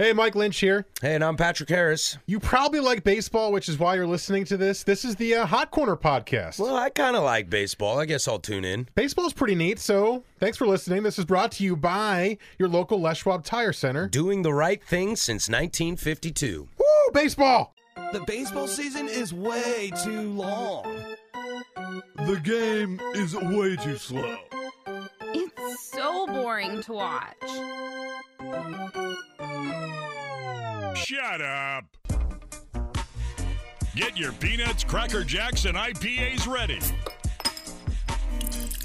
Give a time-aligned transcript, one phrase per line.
[0.00, 0.86] Hey, Mike Lynch here.
[1.02, 2.18] Hey, and I'm Patrick Harris.
[2.24, 4.84] You probably like baseball, which is why you're listening to this.
[4.84, 6.60] This is the uh, Hot Corner podcast.
[6.60, 7.98] Well, I kind of like baseball.
[7.98, 8.88] I guess I'll tune in.
[8.94, 11.02] Baseball's pretty neat, so thanks for listening.
[11.02, 14.06] This is brought to you by your local Les Schwab Tire Center.
[14.06, 16.68] Doing the right thing since 1952.
[16.78, 17.74] Woo, baseball!
[18.12, 20.84] The baseball season is way too long.
[22.24, 24.38] The game is way too slow.
[25.38, 27.36] It's so boring to watch.
[30.96, 31.84] Shut up.
[33.94, 36.80] Get your peanuts, cracker jacks, and IPAs ready.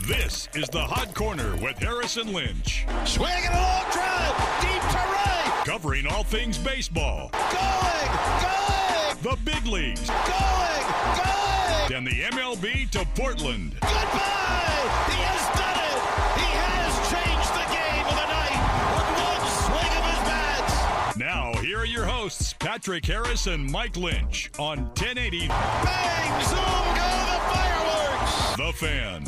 [0.08, 2.86] This is the Hot Corner with Harris and Lynch.
[3.06, 5.64] Swinging a long drive, deep to right.
[5.66, 7.30] Covering all things baseball.
[7.32, 8.12] Going,
[8.42, 9.18] going.
[9.22, 10.10] The big leagues.
[10.10, 10.86] Going,
[11.16, 11.94] going.
[11.94, 13.76] And the MLB to Portland.
[13.80, 14.74] Goodbye.
[15.10, 15.63] He
[22.24, 28.56] hosts, Patrick Harris and Mike Lynch on 1080 Bang, zoom, go the fireworks.
[28.56, 29.26] The Fan.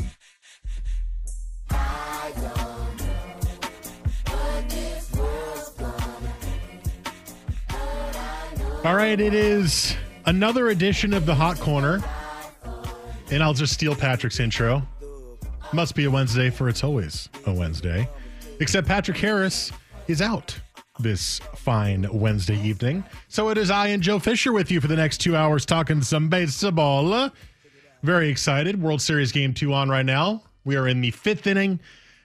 [8.82, 12.02] All right, it is another edition of the Hot Corner.
[13.30, 14.80] And I'll just steal Patrick's intro.
[15.74, 18.08] Must be a Wednesday, for it's always a Wednesday.
[18.60, 19.70] Except Patrick Harris
[20.08, 20.58] is out
[20.98, 23.04] this fine Wednesday evening.
[23.28, 26.02] So it is I and Joe Fisher with you for the next two hours talking
[26.02, 27.30] some baseball.
[28.02, 28.80] Very excited.
[28.80, 30.42] World Series game two on right now.
[30.64, 31.80] We are in the fifth inning.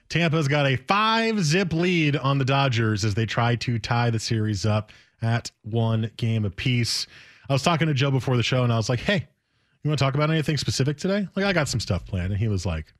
[0.08, 4.18] Tampa's got a five zip lead on the Dodgers as they try to tie the
[4.18, 7.06] series up at one game apiece.
[7.48, 9.26] I was talking to Joe before the show and I was like, hey,
[9.82, 11.26] you want to talk about anything specific today?
[11.34, 12.32] Like, I got some stuff planned.
[12.32, 12.92] And he was like,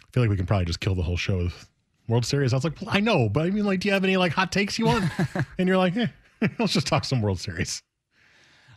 [0.00, 1.69] I feel like we can probably just kill the whole show with
[2.10, 2.52] World Series.
[2.52, 4.32] I was like, well, I know, but I mean, like, do you have any like
[4.32, 5.04] hot takes you want?
[5.58, 6.08] and you're like, eh,
[6.58, 7.82] let's just talk some World Series.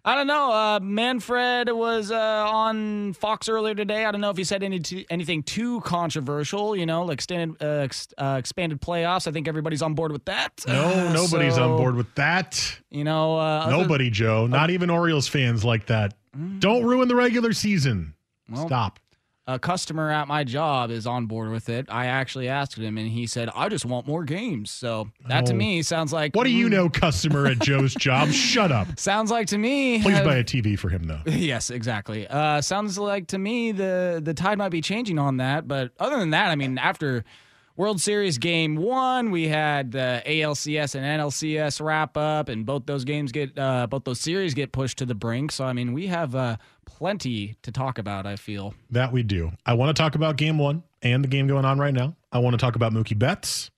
[0.06, 0.52] I don't know.
[0.52, 4.04] Uh, Manfred was uh, on Fox earlier today.
[4.04, 6.76] I don't know if he said any t- anything too controversial.
[6.76, 9.30] You know, like extended, uh, ex- uh, expanded playoffs.
[9.30, 10.62] I think everybody's on board with that.
[10.68, 12.80] No, Uh, nobody's so, on board with that.
[12.92, 14.46] You know, uh, other- Nobody, Joe.
[14.46, 16.16] Not even Orioles fans like that.
[16.60, 18.14] Don't ruin the regular season.
[18.50, 19.00] Well, Stop.
[19.46, 21.88] A customer at my job is on board with it.
[21.90, 25.54] I actually asked him, and he said, "I just want more games." So that to
[25.54, 25.56] Oh.
[25.58, 28.30] me sounds like What do you mm, know, customer at Joe's job?
[28.30, 28.98] Shut up.
[28.98, 30.02] Sounds like to me.
[30.02, 31.20] Please uh, buy a TV for him, though.
[31.31, 32.26] Yes, exactly.
[32.28, 35.68] Uh, sounds like to me the the tide might be changing on that.
[35.68, 37.25] But other than that, I mean, after
[37.75, 43.04] World Series Game One, we had the ALCS and NLCS wrap up, and both those
[43.04, 45.51] games get uh, both those series get pushed to the brink.
[45.51, 46.57] So I mean, we have uh,
[47.04, 48.26] plenty to talk about.
[48.26, 48.74] I feel.
[48.92, 49.52] That we do.
[49.66, 52.16] I want to talk about game one and the game going on right now.
[52.32, 53.72] I want to talk about Mookie Betts.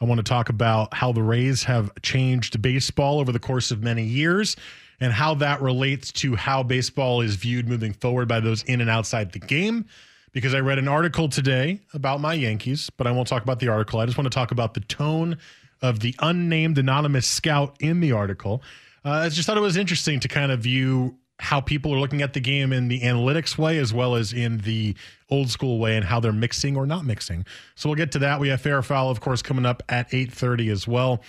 [0.00, 3.84] I want to talk about how the Rays have changed baseball over the course of
[3.84, 4.56] many years
[4.98, 8.90] and how that relates to how baseball is viewed moving forward by those in and
[8.90, 9.84] outside the game.
[10.32, 13.68] Because I read an article today about my Yankees, but I won't talk about the
[13.68, 14.00] article.
[14.00, 15.38] I just want to talk about the tone
[15.82, 18.60] of the unnamed anonymous scout in the article.
[19.04, 22.22] Uh, I just thought it was interesting to kind of view how people are looking
[22.22, 24.94] at the game in the analytics way as well as in the
[25.28, 27.44] old school way and how they're mixing or not mixing.
[27.74, 28.38] So we'll get to that.
[28.38, 31.20] We have fair foul, of course, coming up at 8:30 as well.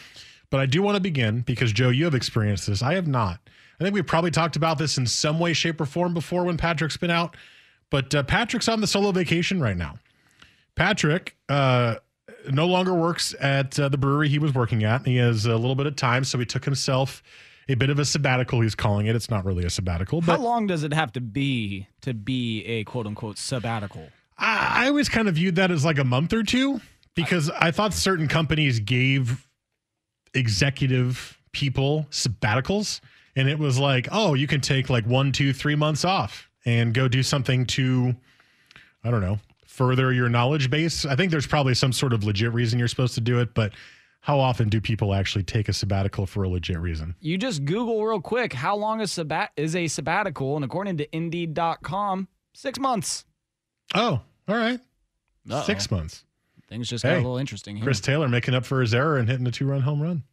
[0.51, 2.83] But I do want to begin because Joe, you have experienced this.
[2.83, 3.39] I have not.
[3.79, 6.57] I think we've probably talked about this in some way, shape, or form before when
[6.57, 7.35] Patrick's been out.
[7.89, 9.97] But uh, Patrick's on the solo vacation right now.
[10.75, 11.95] Patrick uh,
[12.51, 15.07] no longer works at uh, the brewery he was working at.
[15.07, 17.23] He has a little bit of time, so he took himself
[17.69, 18.61] a bit of a sabbatical.
[18.61, 19.15] He's calling it.
[19.15, 22.63] It's not really a sabbatical, But How long does it have to be to be
[22.65, 24.09] a quote unquote sabbatical?
[24.37, 26.81] I, I always kind of viewed that as like a month or two
[27.15, 29.47] because I thought certain companies gave
[30.33, 32.99] executive people sabbaticals,
[33.35, 36.93] and it was like, oh, you can take like one, two, three months off and
[36.93, 38.15] go do something to,
[39.03, 41.05] I don't know, further your knowledge base.
[41.05, 43.73] I think there's probably some sort of legit reason you're supposed to do it, but
[44.23, 47.13] how often do people actually take a sabbatical for a legit reason?
[47.19, 51.15] You just Google real quick how long a sabbat is a sabbatical, and according to
[51.15, 53.25] Indeed.com, six months.
[53.93, 54.79] Oh, all right.
[55.65, 56.23] Six months.
[56.69, 57.83] Things just got Hey, a little interesting here.
[57.83, 60.23] Chris Taylor making up for his error and hitting a two run home run.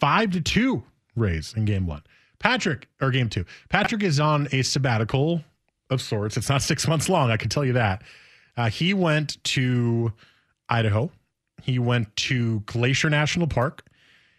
[0.00, 0.84] Five to two
[1.14, 2.02] Rays in game one.
[2.38, 3.44] Patrick, or game two.
[3.68, 5.44] Patrick is on a sabbatical
[5.90, 6.38] of sorts.
[6.38, 8.02] It's not six months long, I can tell you that.
[8.56, 10.14] Uh, he went to
[10.70, 11.10] Idaho.
[11.64, 13.84] He went to Glacier National Park.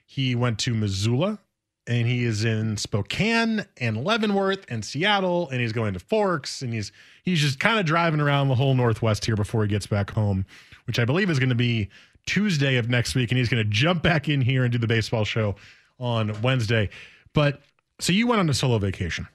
[0.06, 1.40] He went to Missoula.
[1.88, 6.74] And he is in Spokane and Leavenworth and Seattle, and he's going to Forks, and
[6.74, 6.92] he's
[7.22, 10.48] he's just kind of driving around the whole Northwest here before he gets back home,
[10.88, 11.90] which I believe is going to be
[12.26, 14.88] Tuesday of next week, and he's going to jump back in here and do the
[14.88, 15.58] baseball show
[16.00, 16.90] on Wednesday.
[17.34, 17.62] But
[18.00, 19.28] so you went on a solo vacation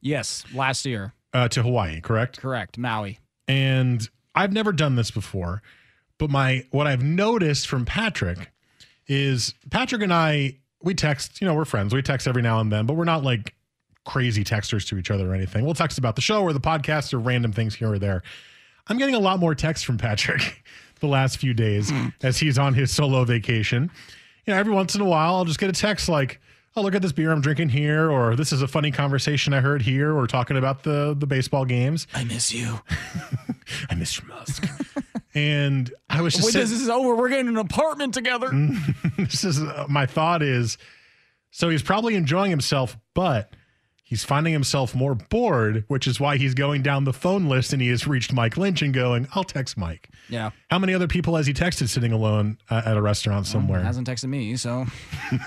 [0.00, 1.12] Yes, last year.
[1.32, 2.40] uh, to Hawaii, correct?
[2.40, 2.78] Correct.
[2.78, 3.20] Maui.
[3.46, 5.62] and I've never done this before,
[6.22, 8.52] but my what I've noticed from Patrick
[9.08, 11.92] is Patrick and I we text, you know, we're friends.
[11.92, 13.56] We text every now and then, but we're not like
[14.06, 15.64] crazy texters to each other or anything.
[15.64, 18.22] We'll text about the show or the podcast or random things here or there.
[18.86, 20.62] I'm getting a lot more texts from Patrick
[21.00, 22.10] the last few days hmm.
[22.22, 23.90] as he's on his solo vacation.
[24.46, 26.40] You know, every once in a while I'll just get a text like,
[26.76, 29.60] "Oh, look at this beer I'm drinking here," or "This is a funny conversation I
[29.60, 32.06] heard here," or talking about the the baseball games.
[32.14, 32.78] I miss you.
[33.90, 34.68] I miss your Musk.
[35.34, 38.50] and I was just When saying, this is over, we're getting an apartment together.
[39.18, 40.78] this is uh, my thought is
[41.50, 43.54] so he's probably enjoying himself, but
[44.02, 47.80] he's finding himself more bored, which is why he's going down the phone list and
[47.82, 50.08] he has reached Mike Lynch and going, I'll text Mike.
[50.30, 50.50] Yeah.
[50.70, 53.80] How many other people has he texted sitting alone uh, at a restaurant somewhere?
[53.80, 54.86] Hasn't texted me, so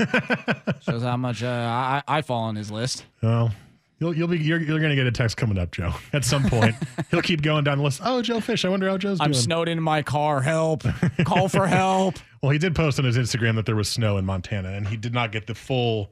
[0.81, 3.05] shows how much uh, I, I fall on his list.
[3.21, 3.51] well,
[3.99, 5.93] you'll, you'll be you're, you're going to get a text coming up, Joe.
[6.13, 6.75] At some point,
[7.11, 8.01] he'll keep going down the list.
[8.03, 8.65] Oh, Joe Fish.
[8.65, 9.41] I wonder how Joe's I'm doing.
[9.41, 10.41] snowed in my car.
[10.41, 10.83] Help.
[11.25, 12.15] Call for help.
[12.41, 14.97] Well, he did post on his Instagram that there was snow in Montana, and he
[14.97, 16.11] did not get the full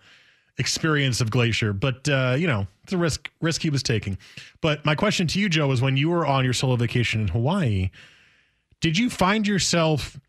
[0.58, 1.74] experience of glacier.
[1.74, 4.18] But uh, you know, it's a risk risk he was taking.
[4.62, 7.28] But my question to you, Joe, is when you were on your solo vacation in
[7.28, 7.92] Hawaii,
[8.82, 10.20] did you find yourself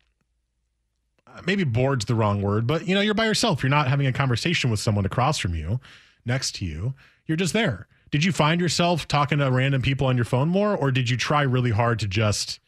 [1.35, 3.63] uh, maybe bored's the wrong word, but you know, you're by yourself.
[3.63, 5.79] You're not having a conversation with someone across from you,
[6.25, 6.93] next to you.
[7.25, 7.87] You're just there.
[8.11, 11.17] Did you find yourself talking to random people on your phone more, or did you
[11.17, 12.59] try really hard to just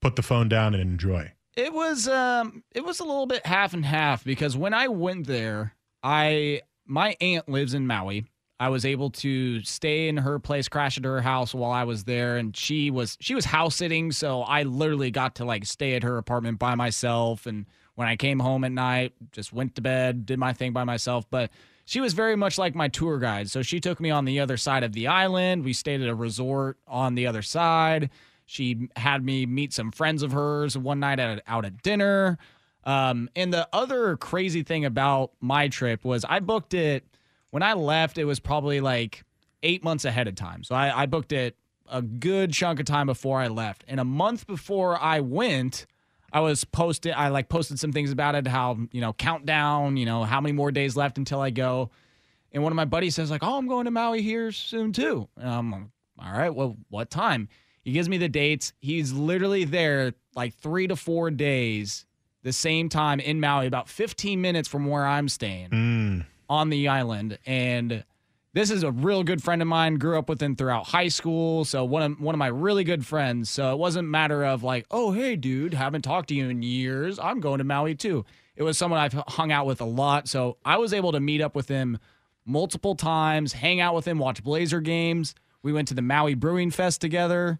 [0.00, 1.32] put the phone down and enjoy?
[1.56, 5.26] It was um it was a little bit half and half because when I went
[5.26, 8.24] there, I my aunt lives in Maui.
[8.60, 12.04] I was able to stay in her place, crash into her house while I was
[12.04, 15.94] there, and she was she was house sitting, so I literally got to like stay
[15.94, 17.46] at her apartment by myself.
[17.46, 20.84] And when I came home at night, just went to bed, did my thing by
[20.84, 21.24] myself.
[21.30, 21.50] But
[21.88, 24.58] she was very much like my tour guide, so she took me on the other
[24.58, 25.64] side of the island.
[25.64, 28.10] We stayed at a resort on the other side.
[28.44, 32.36] She had me meet some friends of hers one night at, out at dinner.
[32.84, 37.06] Um, and the other crazy thing about my trip was I booked it
[37.52, 38.18] when I left.
[38.18, 39.24] It was probably like
[39.62, 40.64] eight months ahead of time.
[40.64, 41.56] So I, I booked it
[41.90, 43.82] a good chunk of time before I left.
[43.88, 45.86] And a month before I went,
[46.32, 47.12] I was posted.
[47.12, 48.46] I like posted some things about it.
[48.46, 49.96] How you know countdown.
[49.96, 51.90] You know how many more days left until I go.
[52.52, 55.28] And one of my buddies says like, "Oh, I'm going to Maui here soon too."
[55.36, 55.82] And I'm like,
[56.18, 57.48] "All right, well, what time?"
[57.82, 58.72] He gives me the dates.
[58.80, 62.04] He's literally there like three to four days,
[62.42, 66.26] the same time in Maui, about 15 minutes from where I'm staying Mm.
[66.50, 67.38] on the island.
[67.46, 68.04] And
[68.54, 69.96] this is a real good friend of mine.
[69.96, 71.64] Grew up with him throughout high school.
[71.64, 73.50] So one of one of my really good friends.
[73.50, 76.62] So it wasn't a matter of like, oh hey dude, haven't talked to you in
[76.62, 77.18] years.
[77.18, 78.24] I'm going to Maui too.
[78.56, 80.28] It was someone I've hung out with a lot.
[80.28, 81.98] So I was able to meet up with him
[82.44, 85.34] multiple times, hang out with him, watch Blazer games.
[85.62, 87.58] We went to the Maui Brewing Fest together.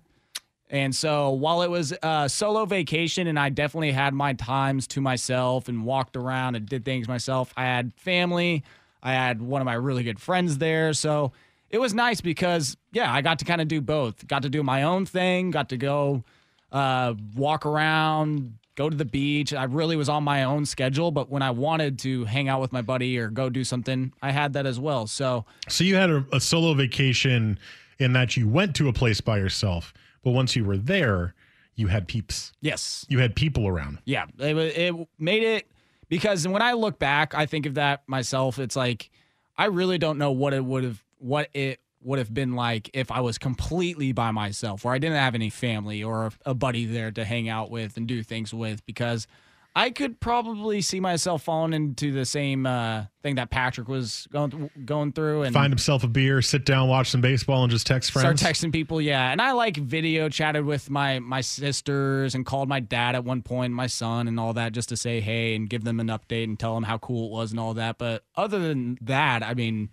[0.71, 5.01] And so while it was a solo vacation and I definitely had my times to
[5.01, 8.65] myself and walked around and did things myself, I had family.
[9.03, 10.93] I had one of my really good friends there.
[10.93, 11.33] So
[11.71, 14.27] it was nice because yeah, I got to kind of do both.
[14.27, 15.51] Got to do my own thing.
[15.51, 16.25] Got to go
[16.73, 19.53] uh, walk around, go to the beach.
[19.55, 22.73] I really was on my own schedule, but when I wanted to hang out with
[22.73, 25.07] my buddy or go do something, I had that as well.
[25.07, 27.59] So So you had a, a solo vacation
[27.99, 31.35] in that you went to a place by yourself, but once you were there,
[31.75, 32.53] you had peeps.
[32.61, 33.99] yes, You had people around.
[34.05, 35.67] yeah, it, it made it
[36.09, 38.59] because when I look back, I think of that myself.
[38.59, 39.11] It's like
[39.57, 43.11] I really don't know what it would have, what it would have been like if
[43.11, 47.11] I was completely by myself, where I didn't have any family or a buddy there
[47.11, 49.27] to hang out with and do things with, because
[49.77, 54.71] I could probably see myself falling into the same uh, thing that Patrick was going
[54.85, 58.11] going through and Find himself a beer, sit down, watch some baseball, and just text
[58.11, 58.41] friends.
[58.41, 59.31] Start texting people, yeah.
[59.31, 63.43] And I like video chatted with my my sisters and called my dad at one
[63.43, 66.45] point, my son, and all that, just to say hey and give them an update
[66.45, 67.99] and tell them how cool it was and all that.
[67.99, 69.91] But other than that, I mean,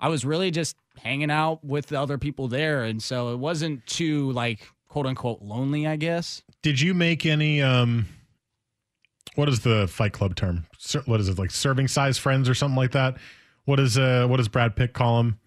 [0.00, 3.86] I was really just hanging out with the other people there, and so it wasn't
[3.86, 6.42] too like quote unquote lonely, I guess.
[6.62, 7.62] Did you make any?
[7.62, 8.06] um
[9.36, 10.66] What is the Fight Club term?
[11.06, 11.50] What is it like?
[11.50, 13.16] Serving size friends or something like that?
[13.64, 15.38] What is uh What does Brad Pitt call them?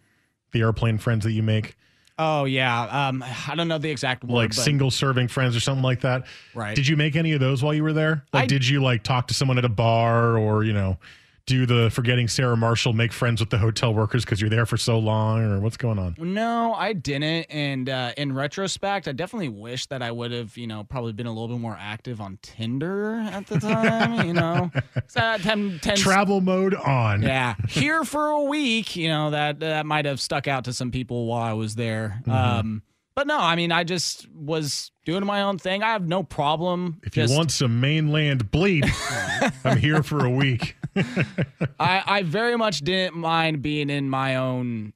[0.51, 1.75] The airplane friends that you make,
[2.19, 5.59] Oh yeah, um, I don't know the exact word, like but- single serving friends or
[5.59, 6.25] something like that.
[6.53, 6.75] Right.
[6.75, 8.23] Did you make any of those while you were there?
[8.31, 10.97] Like, I- did you like talk to someone at a bar or you know?
[11.45, 14.77] Do the forgetting Sarah Marshall make friends with the hotel workers because you're there for
[14.77, 16.15] so long, or what's going on?
[16.17, 17.47] No, I didn't.
[17.49, 21.25] And uh, in retrospect, I definitely wish that I would have, you know, probably been
[21.27, 24.25] a little bit more active on Tinder at the time.
[24.25, 24.71] you know,
[25.17, 27.21] uh, ten, ten, Travel mode on.
[27.21, 28.95] yeah, here for a week.
[28.95, 32.21] You know that that might have stuck out to some people while I was there.
[32.25, 32.83] Um,
[33.15, 35.83] but no, I mean, I just was doing my own thing.
[35.83, 37.01] I have no problem.
[37.03, 38.85] If just- you want some mainland bleed,
[39.65, 40.77] I'm here for a week.
[41.79, 44.93] I, I very much didn't mind being in my own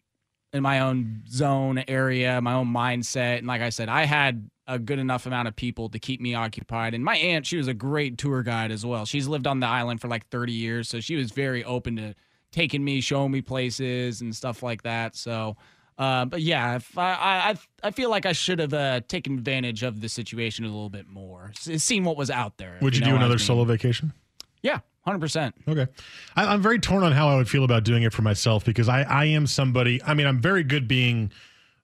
[0.53, 3.39] in my own zone area, my own mindset.
[3.39, 6.33] And like I said, I had a good enough amount of people to keep me
[6.35, 6.93] occupied.
[6.93, 9.05] And my aunt, she was a great tour guide as well.
[9.05, 12.15] She's lived on the island for like 30 years, so she was very open to
[12.51, 15.15] taking me, showing me places and stuff like that.
[15.15, 15.57] So
[15.97, 19.81] uh, but yeah, if I, I I- feel like I should have uh, taken advantage
[19.83, 22.77] of the situation a little bit more, S- seen what was out there.
[22.81, 23.45] Would you, know do what I another mean.
[23.45, 24.13] solo vacation?
[24.61, 25.55] Yeah, hundred percent.
[25.67, 25.87] Okay.
[26.35, 28.89] I, I'm very torn on how I would feel about doing it for myself because
[28.89, 31.31] I, I am somebody, I mean, I'm very good being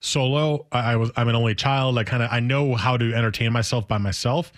[0.02, 0.68] solo.
[0.74, 1.98] I, I was, I'm an only child.
[1.98, 4.52] I kind of, I know how to entertain myself by myself.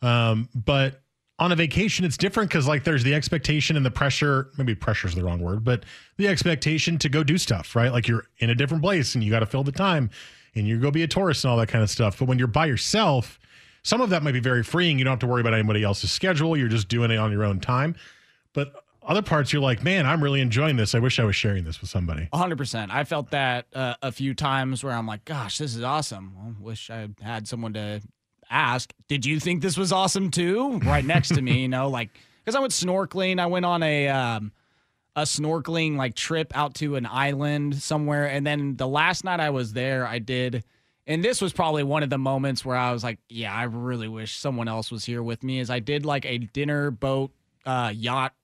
[0.00, 1.02] Um, but
[1.38, 5.06] on a vacation, it's different because like there's the expectation and the pressure, maybe pressure
[5.06, 5.84] is the wrong word, but
[6.16, 7.92] the expectation to go do stuff, right?
[7.92, 10.08] Like you're in a different place and you got to fill the time
[10.54, 12.18] and you go be a tourist and all that kind of stuff.
[12.18, 13.38] But when you're by yourself,
[13.82, 14.98] some of that might be very freeing.
[14.98, 16.56] You don't have to worry about anybody else's schedule.
[16.56, 17.96] You're just doing it on your own time.
[18.52, 20.94] But other parts, you're like, man, I'm really enjoying this.
[20.94, 22.28] I wish I was sharing this with somebody.
[22.32, 22.92] hundred percent.
[22.92, 26.54] I felt that uh, a few times where I'm like, "Gosh, this is awesome." Well,
[26.60, 28.00] wish I had someone to
[28.50, 28.92] ask.
[29.08, 30.78] Did you think this was awesome too?
[30.80, 32.10] Right next to me, you know, like
[32.44, 33.40] because I went snorkeling.
[33.40, 34.52] I went on a um,
[35.16, 39.50] a snorkeling like trip out to an island somewhere, and then the last night I
[39.50, 40.64] was there, I did.
[41.08, 44.08] And this was probably one of the moments where I was like, "Yeah, I really
[44.08, 47.32] wish someone else was here with me." Is I did like a dinner boat
[47.64, 48.34] uh, yacht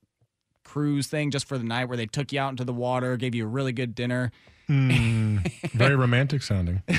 [0.63, 3.35] cruise thing just for the night where they took you out into the water, gave
[3.35, 4.31] you a really good dinner.
[4.67, 6.81] Very romantic sounding.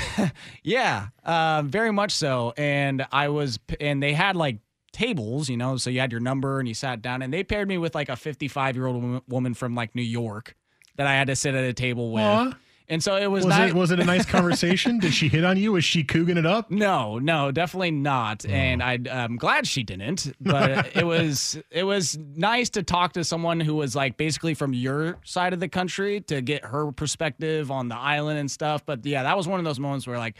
[0.63, 2.53] Yeah, uh, very much so.
[2.57, 4.57] And I was, and they had like
[4.91, 7.67] tables, you know, so you had your number and you sat down, and they paired
[7.67, 10.55] me with like a 55 year old woman from like New York
[10.95, 12.23] that I had to sit at a table with.
[12.23, 12.53] Aw.
[12.89, 13.69] And so it was, Was nice.
[13.71, 14.97] it was it a nice conversation?
[14.99, 15.73] Did she hit on you?
[15.73, 16.71] Was she cooging it up?
[16.77, 18.45] No, no, definitely not.
[18.45, 20.31] And I, I'm glad she didn't.
[20.39, 24.73] But it was it was nice to talk to someone who was like basically from
[24.73, 28.85] your side of the country to get her perspective on the island and stuff.
[28.85, 30.37] But yeah, that was one of those moments where like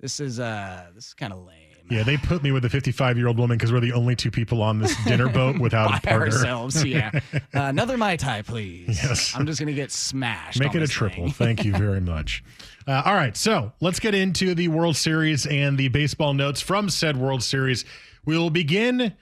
[0.00, 1.67] this is uh this is kind of lame.
[1.90, 4.30] Yeah, they put me with a 55 year old woman because we're the only two
[4.30, 6.26] people on this dinner boat without a By partner.
[6.36, 7.10] ourselves, yeah.
[7.32, 9.00] Uh, another mai tai, please.
[9.02, 9.34] Yes.
[9.34, 10.60] I'm just gonna get smashed.
[10.60, 11.24] Make on it a this triple.
[11.24, 11.32] thing.
[11.32, 12.44] Thank you very much.
[12.86, 16.88] Uh, all right, so let's get into the World Series and the baseball notes from
[16.90, 17.84] said World Series.
[18.24, 19.14] We'll begin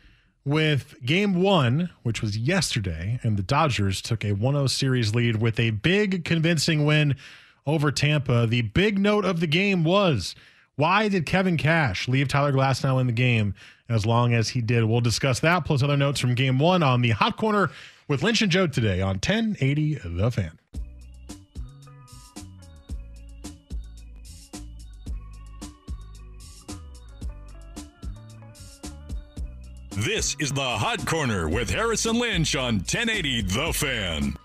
[0.44, 5.36] with game one, which was yesterday, and the Dodgers took a 1 0 series lead
[5.42, 7.16] with a big, convincing win
[7.66, 8.46] over Tampa.
[8.46, 10.34] The big note of the game was
[10.76, 13.54] why did Kevin Cash leave Tyler Glasnow in the game
[13.88, 14.84] as long as he did?
[14.84, 17.70] We'll discuss that plus other notes from game one on the Hot Corner
[18.08, 20.58] with Lynch and Joe today on 1080 The Fan.
[29.92, 34.36] This is the Hot Corner with Harris and Lynch on 1080 The Fan.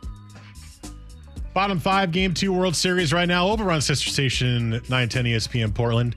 [1.53, 6.15] Bottom five, Game Two World Series right now over on Sister Station 910 ESPN Portland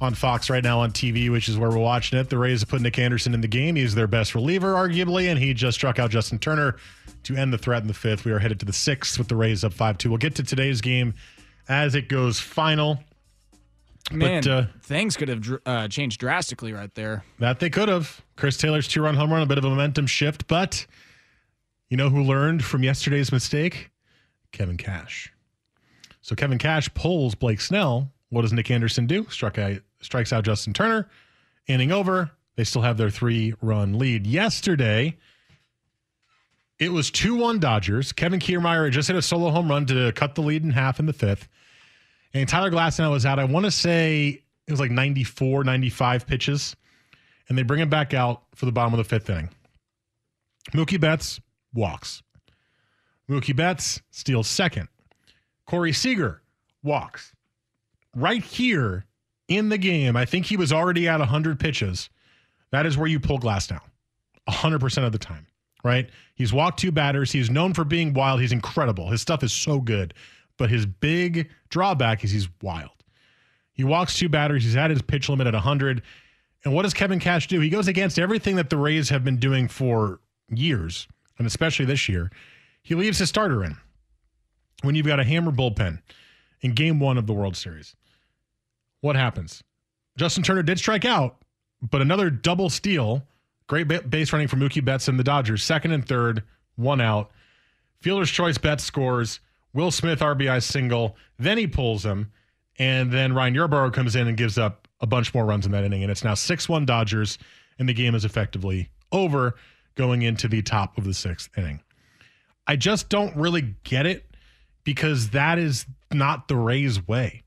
[0.00, 2.30] on Fox right now on TV, which is where we're watching it.
[2.30, 3.74] The Rays have put Nick Anderson in the game.
[3.74, 6.76] He's their best reliever, arguably, and he just struck out Justin Turner
[7.24, 8.24] to end the threat in the fifth.
[8.24, 10.08] We are headed to the sixth with the Rays up 5 2.
[10.08, 11.14] We'll get to today's game
[11.68, 13.00] as it goes final.
[14.12, 17.24] Man, But, uh, things could have uh, changed drastically right there.
[17.40, 18.22] That they could have.
[18.36, 20.86] Chris Taylor's two run home run, a bit of a momentum shift, but
[21.90, 23.90] you know who learned from yesterday's mistake?
[24.56, 25.32] Kevin Cash.
[26.20, 28.10] So Kevin Cash pulls Blake Snell.
[28.30, 29.26] What does Nick Anderson do?
[29.30, 31.08] Struck out, strikes out Justin Turner.
[31.68, 32.30] Inning over.
[32.56, 34.26] They still have their three run lead.
[34.26, 35.16] Yesterday,
[36.78, 38.12] it was 2 1 Dodgers.
[38.12, 40.98] Kevin Kiermaier had just hit a solo home run to cut the lead in half
[40.98, 41.48] in the fifth.
[42.34, 43.38] And Tyler Glasnow was out.
[43.38, 46.76] I want to say it was like 94, 95 pitches
[47.48, 49.48] and they bring him back out for the bottom of the fifth inning.
[50.72, 51.40] Mookie Betts
[51.74, 52.22] walks.
[53.30, 54.88] Mookie Betts steals second.
[55.66, 56.42] Corey Seager
[56.82, 57.32] walks.
[58.14, 59.06] Right here
[59.48, 62.08] in the game, I think he was already at 100 pitches.
[62.70, 63.80] That is where you pull Glasnow
[64.48, 65.46] 100% of the time,
[65.84, 66.08] right?
[66.34, 67.32] He's walked two batters.
[67.32, 68.40] He's known for being wild.
[68.40, 69.10] He's incredible.
[69.10, 70.14] His stuff is so good.
[70.56, 72.90] But his big drawback is he's wild.
[73.72, 74.64] He walks two batters.
[74.64, 76.02] He's at his pitch limit at 100.
[76.64, 77.60] And what does Kevin Cash do?
[77.60, 81.06] He goes against everything that the Rays have been doing for years,
[81.38, 82.30] and especially this year.
[82.86, 83.76] He leaves his starter in
[84.82, 86.00] when you've got a hammer bullpen
[86.60, 87.96] in game one of the World Series.
[89.00, 89.64] What happens?
[90.16, 91.38] Justin Turner did strike out,
[91.82, 93.26] but another double steal.
[93.66, 95.64] Great ba- base running for Mookie Betts and the Dodgers.
[95.64, 96.44] Second and third,
[96.76, 97.32] one out.
[98.02, 99.40] Fielder's choice Betts scores.
[99.72, 101.16] Will Smith RBI single.
[101.40, 102.30] Then he pulls him.
[102.78, 105.82] And then Ryan Yarbrough comes in and gives up a bunch more runs in that
[105.82, 106.04] inning.
[106.04, 107.36] And it's now 6 1 Dodgers,
[107.80, 109.56] and the game is effectively over
[109.96, 111.80] going into the top of the sixth inning.
[112.66, 114.26] I just don't really get it
[114.84, 117.42] because that is not the Rays' way.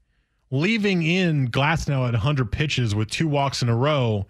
[0.51, 4.25] Leaving in Glasnow at 100 pitches with two walks in a row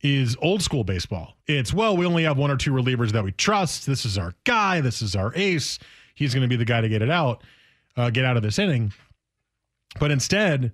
[0.00, 1.34] is old school baseball.
[1.46, 3.86] It's, well, we only have one or two relievers that we trust.
[3.86, 4.80] This is our guy.
[4.80, 5.78] This is our ace.
[6.14, 7.42] He's going to be the guy to get it out,
[7.96, 8.92] uh, get out of this inning.
[9.98, 10.72] But instead,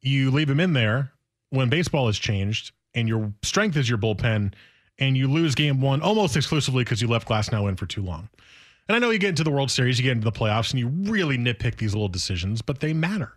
[0.00, 1.12] you leave him in there
[1.50, 4.54] when baseball has changed and your strength is your bullpen
[4.98, 8.28] and you lose game one almost exclusively because you left Glasnow in for too long.
[8.88, 10.80] And I know you get into the World Series, you get into the playoffs, and
[10.80, 13.32] you really nitpick these little decisions, but they matter.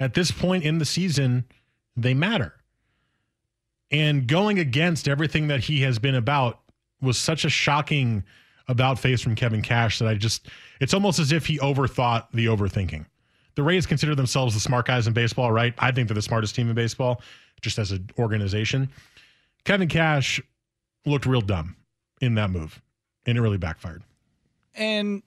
[0.00, 1.44] At this point in the season,
[1.96, 2.54] they matter.
[3.90, 6.60] And going against everything that he has been about
[7.00, 8.24] was such a shocking
[8.68, 10.48] about face from Kevin Cash that I just,
[10.80, 13.04] it's almost as if he overthought the overthinking.
[13.56, 15.74] The Rays consider themselves the smart guys in baseball, right?
[15.78, 17.20] I think they're the smartest team in baseball,
[17.60, 18.88] just as an organization.
[19.64, 20.40] Kevin Cash
[21.06, 21.76] looked real dumb
[22.20, 22.80] in that move,
[23.26, 24.02] and it really backfired.
[24.74, 25.22] and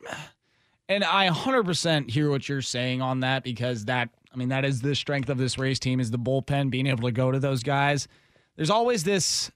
[0.90, 4.82] and I 100% hear what you're saying on that because that I mean that is
[4.82, 7.64] the strength of this Rays team is the bullpen being able to go to those
[7.64, 8.08] guys.
[8.56, 9.52] There's always this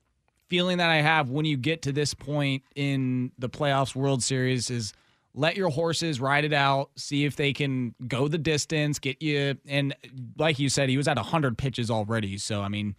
[0.47, 4.69] feeling that I have when you get to this point in the playoffs World Series
[4.69, 4.93] is
[5.33, 9.57] let your horses ride it out, see if they can go the distance, get you
[9.67, 9.93] and
[10.37, 12.37] like you said he was at 100 pitches already.
[12.37, 12.95] So I mean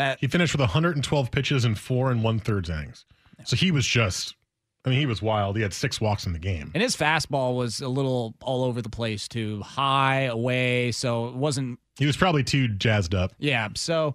[0.00, 3.04] that He finished with 112 pitches and four and one third innings.
[3.44, 4.34] So he was just,
[4.84, 5.56] I mean, he was wild.
[5.56, 6.70] He had six walks in the game.
[6.74, 10.92] And his fastball was a little all over the place too, high, away.
[10.92, 11.78] So it wasn't.
[11.98, 13.32] He was probably too jazzed up.
[13.38, 13.68] Yeah.
[13.76, 14.14] So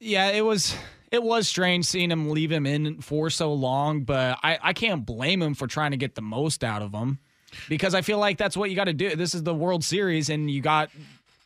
[0.00, 0.74] yeah, it was.
[1.10, 5.06] It was strange seeing him leave him in for so long, but I, I can't
[5.06, 7.18] blame him for trying to get the most out of him
[7.66, 9.16] because I feel like that's what you got to do.
[9.16, 10.90] This is the World Series, and you got,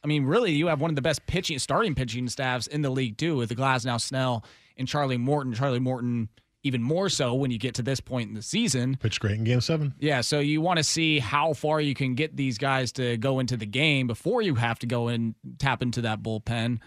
[0.04, 2.90] I mean, really, you have one of the best pitching, starting pitching staffs in the
[2.90, 4.44] league too, with the Glasnow, Snell,
[4.76, 5.54] and Charlie Morton.
[5.54, 6.28] Charlie Morton,
[6.64, 8.96] even more so when you get to this point in the season.
[9.00, 9.94] Pitched great in game seven.
[10.00, 13.38] Yeah, so you want to see how far you can get these guys to go
[13.40, 16.78] into the game before you have to go and tap into that bullpen.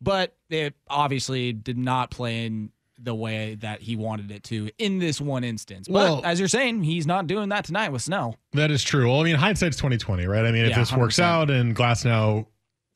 [0.00, 4.98] But it obviously did not play in the way that he wanted it to in
[5.00, 5.88] this one instance.
[5.88, 8.36] But Well- as you're saying, he's not doing that tonight with Snell.
[8.52, 9.08] That is true.
[9.10, 10.44] Well, I mean, hindsight's 2020, right?
[10.44, 11.22] I mean, if Yeah, this works 100%.
[11.24, 12.46] out and Glasnow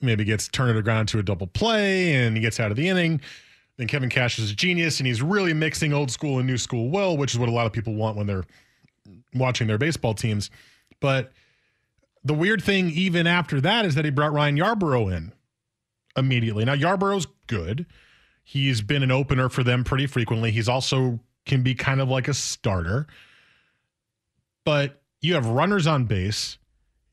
[0.00, 2.88] maybe gets turned it around to a double play and he gets out of the
[2.88, 3.20] inning,
[3.76, 6.90] then Kevin Cash is a genius and he's really mixing old school and new school
[6.90, 8.44] well, which is what a lot of people want when they're
[9.34, 10.50] watching their baseball teams.
[11.00, 11.32] But
[12.24, 15.32] the weird thing, even after that, is that he brought Ryan Yarbrough in
[16.16, 16.64] immediately.
[16.64, 17.86] Now, Yarbrough's good.
[18.42, 20.50] He's been an opener for them pretty frequently.
[20.50, 23.06] He's also can be kind of like a starter.
[24.64, 26.58] But you have runners on base.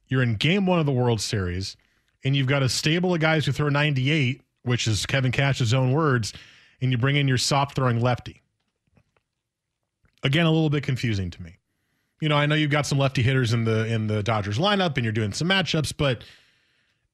[0.08, 1.78] You're in game one of the World Series,
[2.26, 5.94] and you've got a stable of guys who throw 98, which is Kevin Cash's own
[5.94, 6.34] words,
[6.82, 8.42] and you bring in your soft throwing lefty.
[10.24, 11.58] Again, a little bit confusing to me.
[12.20, 14.96] You know, I know you've got some lefty hitters in the in the Dodgers lineup
[14.96, 16.24] and you're doing some matchups, but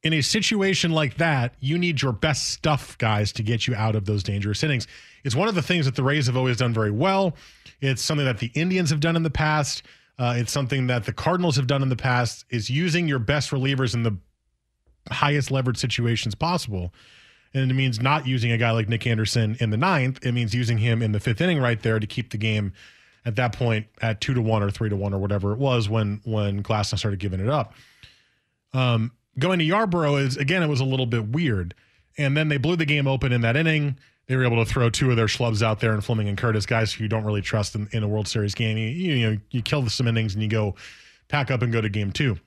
[0.04, 3.96] in a situation like that, you need your best stuff guys to get you out
[3.96, 4.88] of those dangerous innings.
[5.24, 7.36] It's one of the things that the Rays have always done very well.
[7.82, 9.84] It's something that the Indians have done in the past.
[10.18, 13.52] Uh, it's something that the Cardinals have done in the past is using your best
[13.52, 14.18] relievers in the
[15.10, 16.94] highest leverage situations possible.
[17.54, 20.26] And it means not using a guy like Nick Anderson in the ninth.
[20.26, 22.72] It means using him in the fifth inning right there to keep the game
[23.26, 25.90] at that point at two to one or three to one or whatever it was
[25.90, 27.74] when when Glasnow started giving it up.
[28.74, 31.74] Um, going to Yarbrough is again it was a little bit weird,
[32.18, 33.98] and then they blew the game open in that inning.
[34.28, 36.66] They were able to throw two of their schlubs out there and Fleming and Curtiss,
[36.66, 38.78] guys who you don't really trust in, in a World Series game.
[38.78, 40.76] You, you know, you kill the some innings and you go
[41.28, 42.38] pack up and go to game two.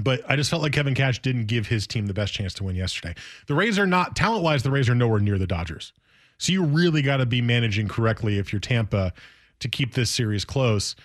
[0.00, 2.64] But I just felt like Kevin Cash didn't give his team the best chance to
[2.64, 3.14] win yesterday.
[3.46, 5.92] The Rays are not talent wise, the Rays are nowhere near the Dodgers.
[6.38, 9.12] So you really got to be managing correctly if you're Tampa
[9.60, 10.96] to keep this series close.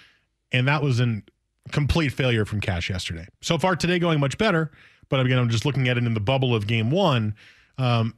[0.52, 1.22] And that was a
[1.72, 3.28] complete failure from Cash yesterday.
[3.42, 4.72] So far today going much better,
[5.10, 7.36] but again, I'm just looking at it in the bubble of game one.
[7.78, 8.16] Um,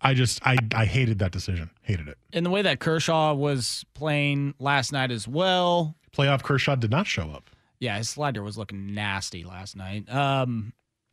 [0.00, 1.70] I just I I hated that decision.
[1.82, 2.18] Hated it.
[2.32, 5.96] In the way that Kershaw was playing last night as well.
[6.12, 7.50] Playoff Kershaw did not show up.
[7.80, 10.12] Yeah, his slider was looking nasty last night.
[10.12, 10.72] Um,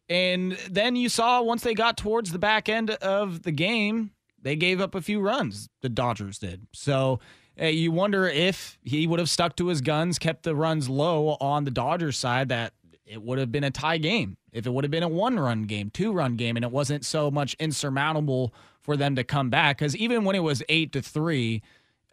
[0.10, 4.56] and then you saw once they got towards the back end of the game, they
[4.56, 5.68] gave up a few runs.
[5.82, 6.68] The Dodgers did.
[6.74, 7.20] So
[7.60, 11.38] uh, you wonder if he would have stuck to his guns, kept the runs low
[11.40, 12.74] on the Dodgers side, that
[13.06, 14.38] it would have been a tie game.
[14.52, 17.06] If it would have been a one run game, two run game, and it wasn't
[17.06, 19.78] so much insurmountable for them to come back.
[19.78, 21.62] Because even when it was eight to three,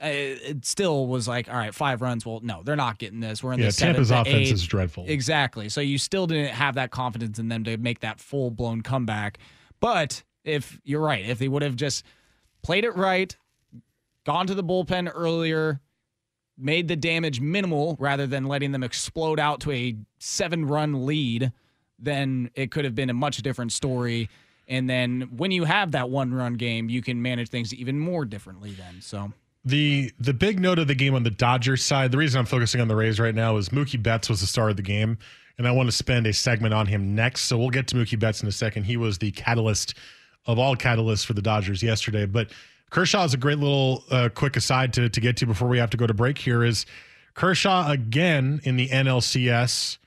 [0.03, 2.27] Uh, it still was like, all right, five runs.
[2.27, 3.43] Well, no, they're not getting this.
[3.43, 4.55] We're in Yeah, the Tampa's seventh offense eighth.
[4.55, 5.05] is dreadful.
[5.07, 5.69] Exactly.
[5.69, 9.39] So you still didn't have that confidence in them to make that full blown comeback.
[9.81, 12.05] But if you're right, if they would have just
[12.63, 13.37] played it right,
[14.25, 15.81] gone to the bullpen earlier,
[16.59, 21.53] made the damage minimal rather than letting them explode out to a seven run lead,
[21.99, 24.29] then it could have been a much different story.
[24.69, 28.25] And then when you have that one run game, you can manage things even more
[28.25, 29.01] differently then.
[29.01, 29.33] So
[29.65, 32.81] The the big note of the game on the Dodgers side, the reason I'm focusing
[32.81, 35.19] on the Rays right now is Mookie Betts was the star of the game,
[35.57, 37.43] and I want to spend a segment on him next.
[37.43, 38.85] So we'll get to Mookie Betts in a second.
[38.85, 39.95] He was the catalyst
[40.47, 42.27] of all catalysts for the Dodgers yesterday.
[42.27, 42.51] But
[42.91, 45.91] Kershaw is a great little uh, quick aside to to get to before we have
[45.91, 46.39] to go to break.
[46.39, 46.85] Here is
[47.35, 49.99] Kershaw again in the NLCS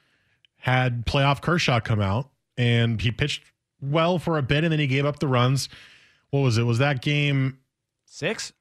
[0.57, 3.43] had playoff Kershaw come out and he pitched
[3.81, 5.69] well for a bit and then he gave up the runs.
[6.31, 6.63] What was it?
[6.63, 7.59] Was that game?
[8.05, 8.51] six?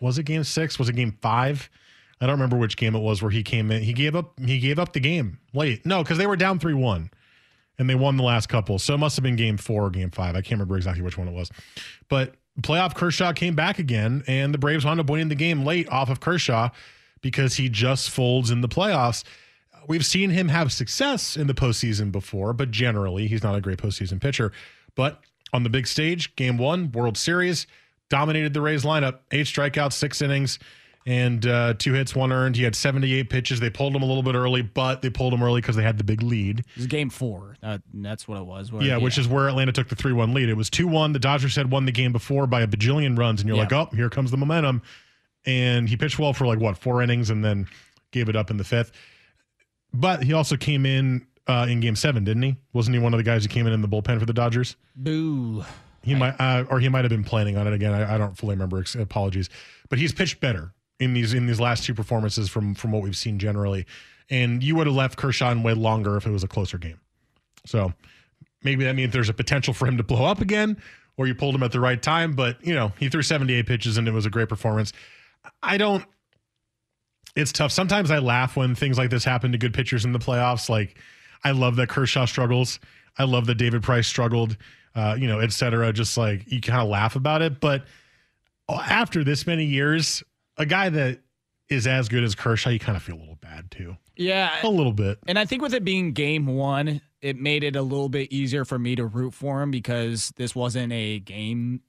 [0.00, 0.78] Was it game six?
[0.78, 1.70] Was it game five?
[2.20, 3.82] I don't remember which game it was where he came in.
[3.82, 4.38] He gave up.
[4.38, 5.84] He gave up the game late.
[5.84, 7.10] No, because they were down three one,
[7.78, 8.78] and they won the last couple.
[8.78, 10.36] So it must have been game four or game five.
[10.36, 11.50] I can't remember exactly which one it was.
[12.08, 15.88] But playoff Kershaw came back again, and the Braves wound up winning the game late
[15.88, 16.68] off of Kershaw
[17.22, 19.24] because he just folds in the playoffs.
[19.88, 23.78] We've seen him have success in the postseason before, but generally he's not a great
[23.78, 24.52] postseason pitcher.
[24.94, 25.20] But
[25.52, 27.66] on the big stage, game one, World Series,
[28.12, 29.20] dominated the Rays lineup.
[29.30, 30.58] Eight strikeouts, six innings,
[31.06, 32.56] and uh, two hits, one earned.
[32.56, 33.58] He had 78 pitches.
[33.58, 35.96] They pulled him a little bit early, but they pulled him early because they had
[35.96, 36.60] the big lead.
[36.60, 37.56] It was game four.
[37.62, 38.70] Uh, that's what it was.
[38.70, 40.50] where- Yeah, which is where Atlanta took the 3 1 lead.
[40.50, 41.12] It was 2 1.
[41.14, 43.62] The Dodgers had won the game before by a bajillion runs, and you're Yeah.
[43.64, 44.82] like, oh, here comes the momentum.
[45.46, 47.66] And he pitched well for like, what, four innings and then
[48.12, 48.92] gave it up in the fifth.
[49.94, 52.56] But he also came in uh, in game seven, didn't he?
[52.72, 54.76] Wasn't he one of the guys who came in in the bullpen for the Dodgers?
[54.94, 55.64] boo.
[56.02, 57.92] He might, uh, or he might have been planning on it again.
[57.92, 58.80] I, I don't fully remember.
[58.80, 59.48] Ex- Apologies,
[59.88, 63.16] but he's pitched better in these in these last two performances from from what we've
[63.16, 63.86] seen generally.
[64.30, 66.98] And you would have left Kershaw in way longer if it was a closer game.
[67.66, 67.92] So
[68.62, 70.80] maybe that means there's a potential for him to blow up again,
[71.16, 72.32] or you pulled him at the right time.
[72.34, 74.92] But you know, he threw 78 pitches and it was a great performance.
[75.62, 76.04] I don't.
[77.34, 77.72] It's tough.
[77.72, 80.68] Sometimes I laugh when things like this happen to good pitchers in the playoffs.
[80.68, 80.98] Like,
[81.44, 82.78] I love that Kershaw struggles.
[83.18, 84.56] I love that David Price struggled,
[84.94, 85.92] uh, you know, et cetera.
[85.92, 87.60] Just like you kind of laugh about it.
[87.60, 87.84] But
[88.68, 90.22] after this many years,
[90.56, 91.20] a guy that
[91.68, 93.96] is as good as Kershaw, you kind of feel a little bad too.
[94.16, 94.50] Yeah.
[94.62, 95.18] A little bit.
[95.26, 98.64] And I think with it being game one, it made it a little bit easier
[98.64, 101.80] for me to root for him because this wasn't a game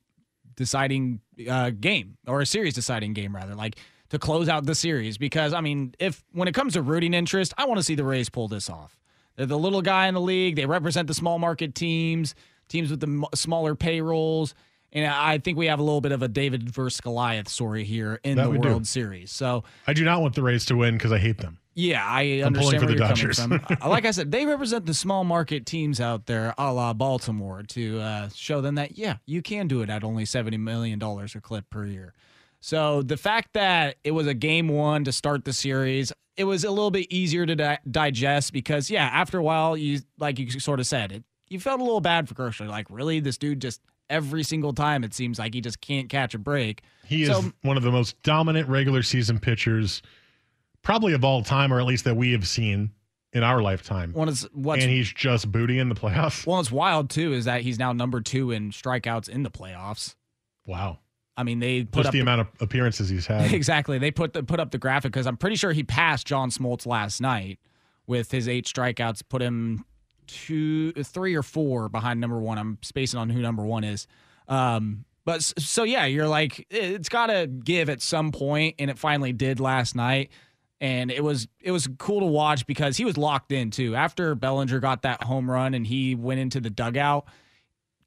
[0.56, 3.56] deciding uh, game or a series deciding game, rather.
[3.56, 3.78] Like
[4.10, 5.18] to close out the series.
[5.18, 8.06] Because, I mean, if when it comes to rooting interest, I want to see the
[8.06, 8.98] Rays pull this off.
[9.36, 12.36] They're the little guy in the league, they represent the small market teams,
[12.74, 14.54] teams with the m- smaller payrolls.
[14.96, 18.20] And I think we have a little bit of a David versus Goliath story here
[18.24, 18.68] in That the we do.
[18.68, 19.32] World Series.
[19.32, 21.58] So, I do not want the Rays to win because I hate them.
[21.74, 23.40] yeah, I I'm pulling understand for the you're Dodgers.
[23.40, 23.78] coming from.
[23.82, 27.64] Uh, like I said, they represent the small market teams out there, a la Baltimore,
[27.70, 31.34] to uh, show them that yeah, you can do it at only seventy million dollars
[31.34, 32.14] a clip per year.
[32.60, 36.64] So the fact that it was a game one to start the series, it was
[36.64, 40.52] a little bit easier to di- digest because, yeah, after a while, you like you
[40.60, 42.66] sort of said it, you felt a little bad for Kershaw.
[42.66, 46.34] Like, really, this dude just every single time it seems like he just can't catch
[46.34, 46.82] a break.
[47.06, 50.02] He So- is one of the most dominant regular season pitchers,
[50.82, 52.92] probably of all time, or at least that we have seen
[53.32, 54.12] in our lifetime.
[54.14, 56.46] One is what's and he's just booty in the playoffs.
[56.46, 60.16] well, it's wild too is that he's now number two in strikeouts in the playoffs.
[60.66, 61.00] Wow.
[61.36, 63.52] I mean, they put Just up the amount of appearances he's had.
[63.56, 63.98] exactly.
[63.98, 66.86] They put the put up the graphic because I'm pretty sure he passed John Smoltz
[66.86, 67.58] last night
[68.06, 69.24] with his eight strikeouts.
[69.30, 69.84] Put him
[70.28, 72.58] two, three or four behind number one.
[72.58, 74.08] I'm spacing on who number one is.
[74.48, 78.98] Um, but so yeah, you're like it's got to give at some point, and it
[79.00, 80.32] finally did last night.
[80.82, 83.96] And it was it was cool to watch because he was locked in too.
[83.96, 87.26] After Bellinger got that home run and he went into the dugout,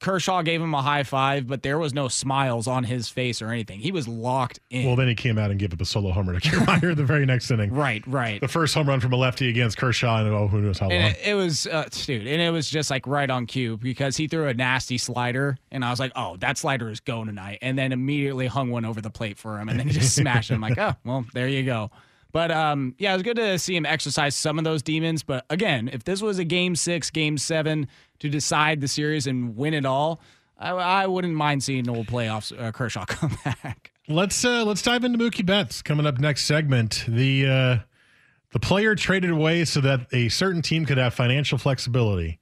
[0.00, 3.50] Kershaw gave him a high five, but there was no smiles on his face or
[3.50, 3.80] anything.
[3.80, 4.86] He was locked in.
[4.86, 7.26] well, then he came out and gave up a solo homer to Kiermaier the very
[7.26, 7.72] next inning.
[7.72, 8.40] Right, right.
[8.40, 10.92] The first home run from a lefty against Kershaw, and oh, who knows how long.
[10.98, 14.16] And it, it was, uh, dude, and it was just like right on cue because
[14.16, 17.58] he threw a nasty slider, and I was like, oh, that slider is going tonight.
[17.62, 20.50] And then immediately hung one over the plate for him, and then he just smashed
[20.50, 20.60] him.
[20.60, 21.90] like, oh, well, there you go.
[22.36, 25.22] But um, yeah, it was good to see him exercise some of those demons.
[25.22, 29.56] But again, if this was a game six, game seven to decide the series and
[29.56, 30.20] win it all,
[30.58, 33.90] I, I wouldn't mind seeing old playoffs uh, Kershaw come back.
[34.06, 37.06] Let's uh let's dive into Mookie Betts coming up next segment.
[37.08, 37.78] The uh
[38.52, 42.38] the player traded away so that a certain team could have financial flexibility.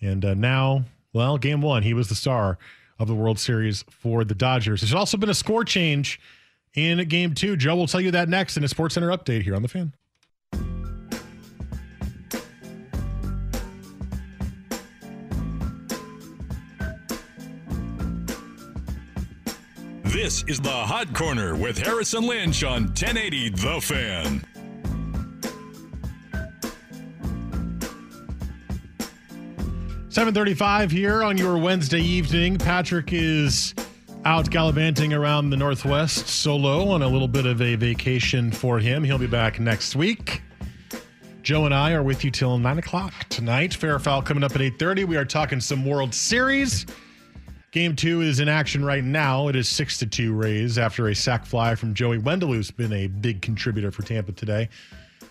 [0.00, 2.58] And uh, now, well, game 1, he was the star
[2.96, 4.82] of the World Series for the Dodgers.
[4.82, 6.20] There's also been a score change
[6.76, 7.56] in game 2.
[7.56, 9.92] Joe will tell you that next in a Sports Center update here on the Fan.
[20.04, 24.42] This is the Hot Corner with Harris and Lynch on 1080 The Fan.
[30.08, 32.56] Seven thirty-five here on your Wednesday evening.
[32.56, 33.74] Patrick is
[34.26, 39.04] out gallivanting around the Northwest solo on a little bit of a vacation for him.
[39.04, 40.42] He'll be back next week.
[41.44, 43.72] Joe and I are with you till nine o'clock tonight.
[43.72, 45.04] Fair foul coming up at eight thirty.
[45.04, 46.86] We are talking some World Series.
[47.70, 49.46] Game two is in action right now.
[49.46, 52.92] It is six to two Rays after a sac fly from Joey Wendle, who's been
[52.92, 54.68] a big contributor for Tampa today,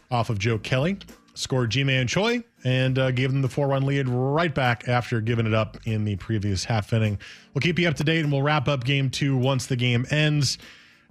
[0.10, 1.00] off of Joe Kelly.
[1.36, 5.54] Scored Ji-Man Choi and uh, gave them the four-run lead right back after giving it
[5.54, 7.20] up in the previous half inning.
[7.54, 10.06] We'll keep you up to date and we'll wrap up game two once the game
[10.10, 10.58] ends.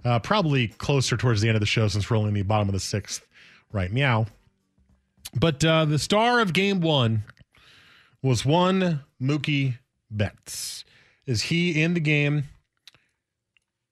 [0.03, 2.67] Uh, probably closer towards the end of the show since we're only in the bottom
[2.67, 3.25] of the sixth
[3.71, 4.25] right now.
[5.35, 7.23] But uh, the star of game one
[8.21, 9.77] was one Mookie
[10.09, 10.85] Betts.
[11.25, 12.45] Is he in the game?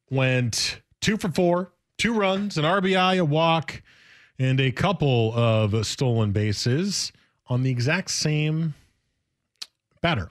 [0.09, 3.81] Went two for four, two runs, an RBI, a walk,
[4.39, 7.11] and a couple of stolen bases
[7.47, 8.73] on the exact same
[10.01, 10.29] batter.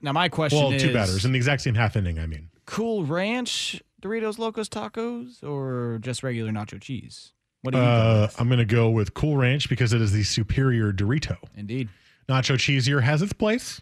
[0.00, 2.18] Now, my question Well, is two batters in the exact same half inning.
[2.18, 7.32] I mean, Cool Ranch Doritos Locos Tacos or just regular nacho cheese?
[7.62, 8.28] What do you uh.
[8.38, 11.36] I'm going to go with Cool Ranch because it is the superior Dorito.
[11.56, 11.88] Indeed.
[12.28, 13.80] Nacho cheesier has its place.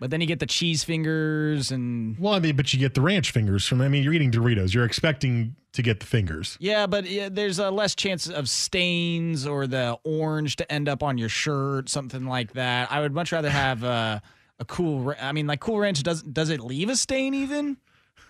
[0.00, 3.02] But then you get the cheese fingers and Well, I mean, but you get the
[3.02, 3.82] ranch fingers from.
[3.82, 4.72] I mean, you're eating Doritos.
[4.72, 6.56] You're expecting to get the fingers.
[6.58, 11.02] yeah, but yeah, there's a less chance of stains or the orange to end up
[11.02, 12.90] on your shirt, something like that.
[12.90, 14.20] I would much rather have uh,
[14.58, 15.14] a cool.
[15.20, 17.76] I mean, like Cool Ranch does does it leave a stain even?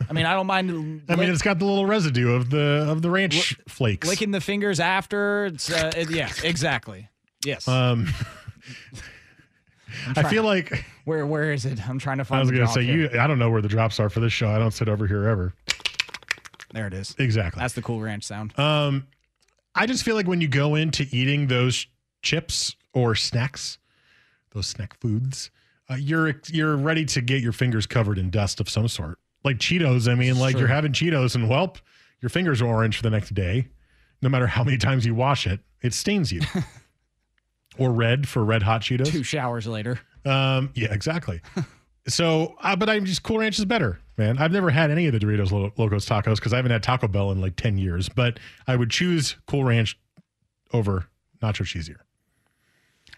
[0.09, 1.03] I mean, I don't mind.
[1.09, 4.09] I mean, it's got the little residue of the of the ranch flakes.
[4.09, 5.47] licking the fingers after.
[5.47, 7.09] It's uh, it, yeah, exactly.
[7.45, 7.69] Yes.
[7.69, 8.09] Um,
[10.17, 11.87] I feel like where where is it?
[11.89, 12.39] I'm trying to find.
[12.39, 13.13] I was going to say here.
[13.13, 13.21] you.
[13.21, 14.49] I don't know where the drops are for this show.
[14.51, 15.55] I don't sit over here ever.
[16.73, 17.15] There it is.
[17.19, 17.61] Exactly.
[17.61, 18.57] That's the Cool Ranch sound.
[18.59, 19.07] Um,
[19.75, 21.87] I just feel like when you go into eating those
[22.23, 23.79] chips or snacks,
[24.53, 25.51] those snack foods,
[25.91, 29.19] uh, you're you're ready to get your fingers covered in dust of some sort.
[29.43, 30.11] Like Cheetos.
[30.11, 30.61] I mean, like Sure.
[30.61, 31.79] you're having Cheetos and whelp,
[32.21, 33.69] your fingers are orange for the next day.
[34.23, 36.43] No matter how many times you wash it, it stains you.
[37.81, 39.11] or red for red hot Cheetos.
[39.11, 39.99] Two showers later.
[40.25, 41.41] Um, yeah, exactly.
[42.07, 44.39] so, uh, but I'm just Cool Ranch is better, man.
[44.39, 47.09] I've never had any of the Doritos Lo- Locos tacos because I haven't had Taco
[47.09, 49.99] Bell in like 10 years, but I would choose Cool Ranch
[50.73, 51.07] over
[51.43, 51.97] Nacho Cheesier.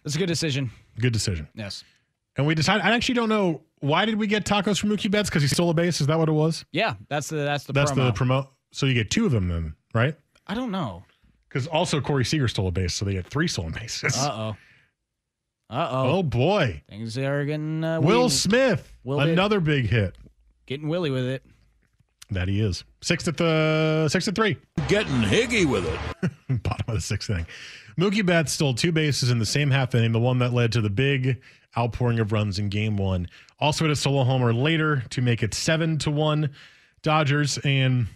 [0.04, 0.70] That's a good decision.
[0.98, 1.48] Good decision.
[1.54, 1.84] Yes.
[2.36, 5.28] And we decided, I actually don't know why did we get tacos from Mookie Betts
[5.28, 6.00] because he stole a base?
[6.00, 6.64] Is that what it was?
[6.72, 8.06] Yeah, that's the that's the That's promo.
[8.06, 8.46] the promote.
[8.72, 10.16] So you get two of them then, right?
[10.46, 11.04] I don't know.
[11.52, 14.16] Because also Corey Seager stole a base, so they had three stolen bases.
[14.16, 14.56] Uh oh.
[15.74, 16.10] Uh oh.
[16.18, 16.82] oh boy.
[16.88, 20.16] Things are getting uh, Will willy- Smith, Will Bit- another big hit.
[20.66, 21.44] getting willy with it.
[22.30, 22.84] That he is.
[23.02, 24.56] Six at the six to three.
[24.88, 26.30] Getting higgy with it.
[26.62, 27.46] Bottom of the sixth inning.
[27.98, 30.80] Mookie Betts stole two bases in the same half inning, the one that led to
[30.80, 31.42] the big
[31.76, 33.28] outpouring of runs in game one.
[33.60, 36.50] Also hit a solo homer later to make it seven to one
[37.02, 37.58] Dodgers.
[37.58, 38.06] And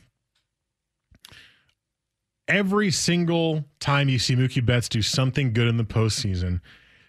[2.49, 6.61] every single time you see Mookie Betts do something good in the postseason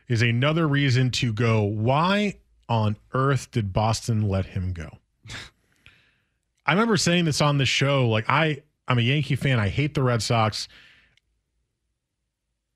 [0.08, 2.38] is another reason to go, why
[2.70, 4.90] on earth did Boston let him go?
[6.66, 8.08] I remember saying this on the show.
[8.10, 9.60] Like I, I'm a Yankee fan.
[9.60, 10.68] I hate the Red Sox.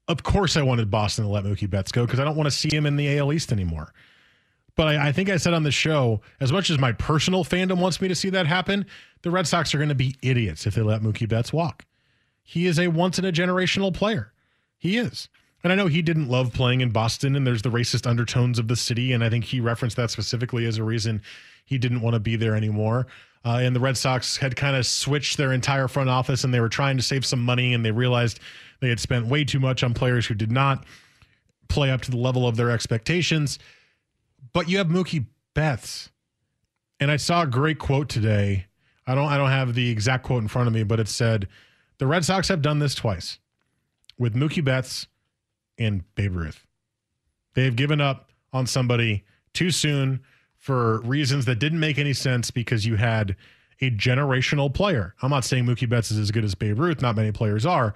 [0.08, 2.52] Of course, I wanted Boston to let Mookie Betts go because I don't want to
[2.52, 3.93] see him in the AL East anymore.
[4.76, 7.80] But I, I think I said on the show, as much as my personal fandom
[7.80, 8.86] wants me to see that happen,
[9.21, 11.86] the Red Sox are going to be idiots if they let Mookie Betts walk.
[12.43, 14.34] He is a once in a generational player.
[14.77, 15.30] He is.
[15.63, 18.67] And I know he didn't love playing in Boston, and there's the racist undertones of
[18.67, 19.13] the city.
[19.13, 21.21] And I think he referenced that specifically as a reason
[21.65, 23.08] he didn't want to be there anymore.
[23.43, 26.60] Uh, and the Red Sox had kind of switched their entire front office and they
[26.60, 28.39] were trying to save some money and they realized
[28.82, 30.86] they had spent way too much on players who did not
[31.67, 33.58] play up to the level of their expectations.
[34.54, 36.10] But you have Mookie Betts.
[36.99, 38.67] And I saw a great quote today.
[39.08, 41.47] I don't I don't have the exact quote in front of me, but it said
[42.01, 43.37] the Red Sox have done this twice
[44.17, 45.05] with Mookie Betts
[45.77, 46.65] and Babe Ruth.
[47.53, 50.21] They've given up on somebody too soon
[50.57, 53.35] for reasons that didn't make any sense because you had
[53.81, 55.13] a generational player.
[55.21, 57.93] I'm not saying Mookie Betts is as good as Babe Ruth, not many players are,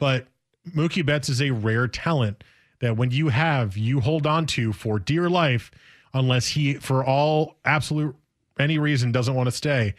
[0.00, 0.26] but
[0.74, 2.42] Mookie Betts is a rare talent
[2.80, 5.70] that when you have, you hold on to for dear life,
[6.12, 8.16] unless he, for all absolute
[8.58, 9.94] any reason, doesn't want to stay.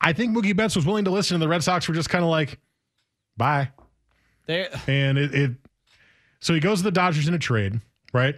[0.00, 2.22] I think Mookie Betts was willing to listen, and the Red Sox were just kind
[2.22, 2.60] of like,
[3.36, 3.70] bye.
[4.46, 5.50] There, And it, it,
[6.40, 7.80] so he goes to the Dodgers in a trade,
[8.12, 8.34] right?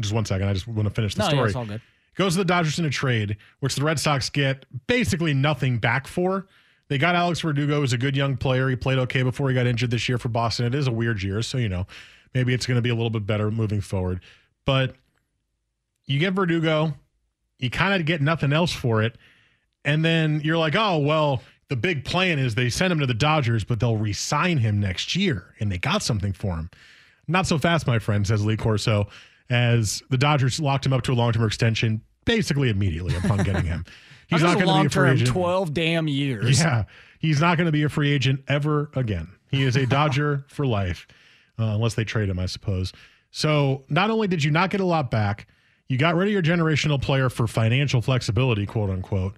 [0.00, 0.48] Just one second.
[0.48, 1.46] I just want to finish the no, yeah, story.
[1.48, 1.80] it's all good.
[2.14, 6.06] Goes to the Dodgers in a trade, which the Red Sox get basically nothing back
[6.06, 6.46] for.
[6.88, 8.68] They got Alex Verdugo, who's a good young player.
[8.68, 10.66] He played okay before he got injured this year for Boston.
[10.66, 11.86] It is a weird year, so you know,
[12.34, 14.20] maybe it's going to be a little bit better moving forward.
[14.64, 14.94] But
[16.06, 16.94] you get Verdugo,
[17.58, 19.18] you kind of get nothing else for it,
[19.84, 23.14] and then you're like, oh well, the big plan is they send him to the
[23.14, 26.70] Dodgers, but they'll re-sign him next year, and they got something for him.
[27.26, 29.08] Not so fast, my friend, says Lee Corso,
[29.50, 33.84] as the Dodgers locked him up to a long-term extension basically immediately upon getting him.
[34.28, 35.30] He's not going to be a free agent.
[35.30, 36.60] twelve damn years.
[36.60, 36.84] Yeah,
[37.18, 39.28] he's not going to be a free agent ever again.
[39.50, 41.06] He is a Dodger for life,
[41.58, 42.92] uh, unless they trade him, I suppose.
[43.30, 45.46] So not only did you not get a lot back,
[45.88, 49.34] you got rid of your generational player for financial flexibility, quote unquote,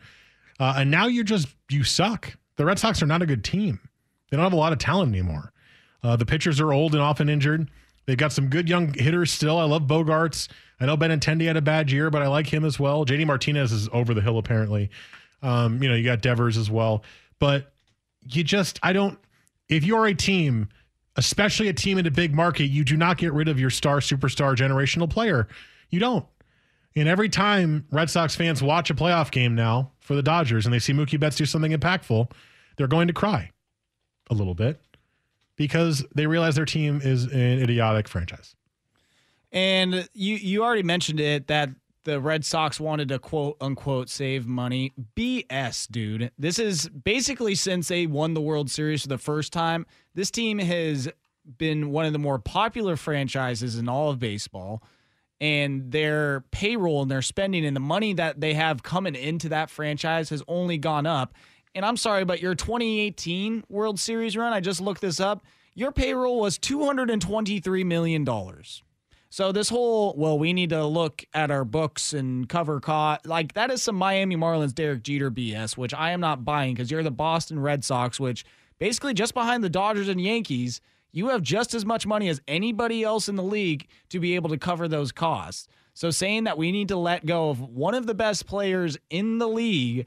[0.61, 2.37] uh, and now you're just you suck.
[2.57, 3.81] The Red Sox are not a good team.
[4.31, 5.53] They don't have a lot of talent anymore.
[6.03, 7.68] Uh, the pitchers are old and often injured.
[8.07, 9.59] They've got some good young hitters still.
[9.59, 10.49] I love Bogaerts.
[10.79, 13.05] I know Benintendi had a bad year, but I like him as well.
[13.05, 14.90] JD Martinez is over the hill apparently.
[15.42, 17.03] Um, you know, you got Devers as well.
[17.38, 17.73] But
[18.27, 19.18] you just, I don't,
[19.68, 20.68] if you're a team,
[21.16, 24.01] especially a team in a big market, you do not get rid of your star,
[24.01, 25.49] superstar, generational player.
[25.88, 26.27] You don't.
[26.96, 30.75] And every time Red Sox fans watch a playoff game now for the Dodgers and
[30.75, 32.33] they see Mookie Betts do something impactful,
[32.77, 33.53] they're going to cry
[34.29, 34.81] a little bit
[35.55, 38.57] because they realize their team is an idiotic franchise.
[39.53, 41.70] And you you already mentioned it that
[42.03, 44.92] the Red Sox wanted to quote unquote save money.
[45.14, 46.33] BS, dude.
[46.37, 50.59] This is basically since they won the World Series for the first time, this team
[50.59, 51.09] has
[51.57, 54.83] been one of the more popular franchises in all of baseball.
[55.40, 59.70] And their payroll and their spending and the money that they have coming into that
[59.70, 61.35] franchise has only gone up.
[61.74, 65.42] And I'm sorry, but your 2018 World Series run, I just looked this up,
[65.74, 68.26] your payroll was $223 million.
[69.33, 73.55] So this whole well, we need to look at our books and cover cost like
[73.55, 77.05] that is some Miami Marlins Derek Jeter BS, which I am not buying because you're
[77.05, 78.44] the Boston Red Sox, which
[78.81, 80.81] basically just behind the Dodgers and Yankees,
[81.12, 84.51] you have just as much money as anybody else in the league to be able
[84.51, 85.66] to cover those costs.
[85.94, 89.38] So saying that we need to let go of one of the best players in
[89.38, 90.07] the league,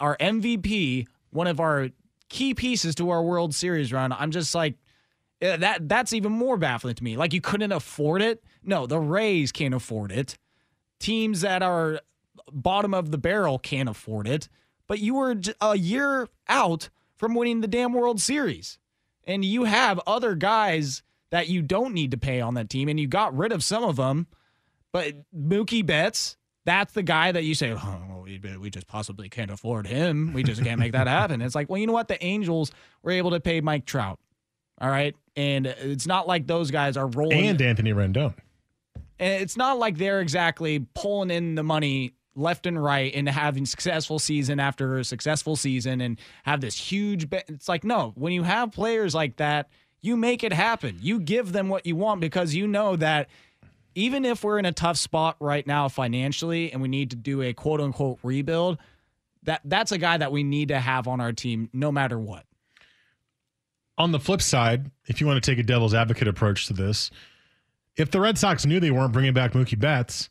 [0.00, 1.90] our MVP, one of our
[2.28, 4.74] key pieces to our World Series run, I'm just like
[5.42, 7.16] uh, that that's even more baffling to me.
[7.16, 8.42] Like you couldn't afford it.
[8.62, 10.38] No, the Rays can't afford it.
[11.00, 12.00] Teams that are
[12.50, 14.48] bottom of the barrel can't afford it.
[14.86, 18.78] But you were a year out from winning the damn World Series.
[19.26, 22.98] And you have other guys that you don't need to pay on that team and
[22.98, 24.26] you got rid of some of them.
[24.92, 29.28] But Mookie Betts, that's the guy that you say, oh, well, we, we just possibly
[29.28, 30.32] can't afford him.
[30.32, 31.42] We just can't make that happen.
[31.42, 32.08] It's like, well, you know what?
[32.08, 32.70] The Angels
[33.02, 34.20] were able to pay Mike Trout.
[34.80, 35.16] All right.
[35.36, 37.46] And it's not like those guys are rolling.
[37.46, 38.34] And Anthony Rendon.
[39.18, 43.64] And it's not like they're exactly pulling in the money left and right and having
[43.64, 48.42] successful season after successful season and have this huge be- it's like no when you
[48.42, 49.68] have players like that
[50.04, 50.98] you make it happen.
[51.00, 53.30] You give them what you want because you know that
[53.94, 57.40] even if we're in a tough spot right now financially and we need to do
[57.40, 58.76] a quote unquote rebuild
[59.44, 62.44] that that's a guy that we need to have on our team no matter what.
[63.96, 67.10] On the flip side, if you want to take a devil's advocate approach to this,
[67.96, 70.28] if the Red Sox knew they weren't bringing back Mookie Betts,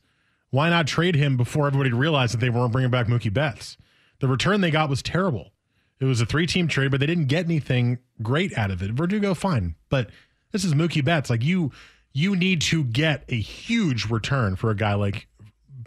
[0.54, 3.76] why not trade him before everybody realized that they weren't bringing back Mookie Betts?
[4.20, 5.52] The return they got was terrible.
[6.00, 8.92] It was a three team trade, but they didn't get anything great out of it.
[8.92, 9.74] Verdugo, fine.
[9.90, 10.12] But
[10.52, 11.32] this is Mookie Betts.
[11.32, 11.72] Like you,
[12.12, 15.28] you need to get a huge return for a guy like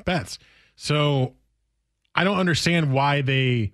[0.04, 0.36] Betts.
[0.74, 1.34] So
[2.16, 3.70] I don't understand why they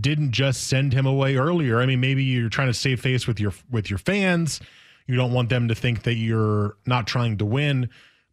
[0.00, 1.80] didn't just send him away earlier.
[1.80, 4.60] I mean, maybe you're trying to save face with your with your fans.
[5.08, 7.90] You don't want them to think that you're not trying to win,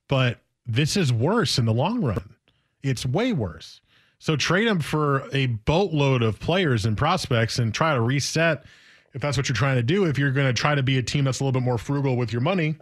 [0.07, 2.35] but this is worse in the long run.
[2.83, 3.81] It's way worse.
[4.19, 8.65] So trade him for a boatload of players and prospects and try to reset
[9.13, 10.05] if that's what you're trying to do.
[10.05, 12.17] If you're going to try to be a team that's a little bit more frugal
[12.17, 12.75] with your money,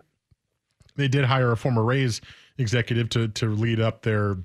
[0.95, 2.21] they did hire a former Rays
[2.57, 4.37] executive to to lead up their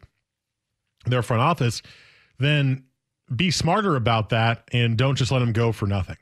[1.07, 1.83] their front office.
[2.39, 2.85] Then
[3.35, 6.17] be smarter about that and don't just let them go for nothing.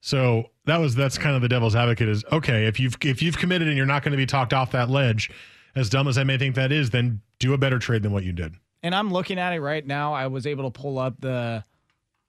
[0.00, 3.38] So that was that's kind of the devil's advocate is okay if you've if you've
[3.38, 5.30] committed and you're not going to be talked off that ledge,
[5.74, 8.24] as dumb as I may think that is, then do a better trade than what
[8.24, 8.54] you did.
[8.82, 10.12] and I'm looking at it right now.
[10.12, 11.64] I was able to pull up the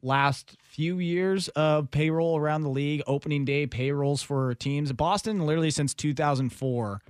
[0.01, 4.91] last few years of payroll around the league, opening day payrolls for teams.
[4.93, 7.01] Boston, literally since 2004,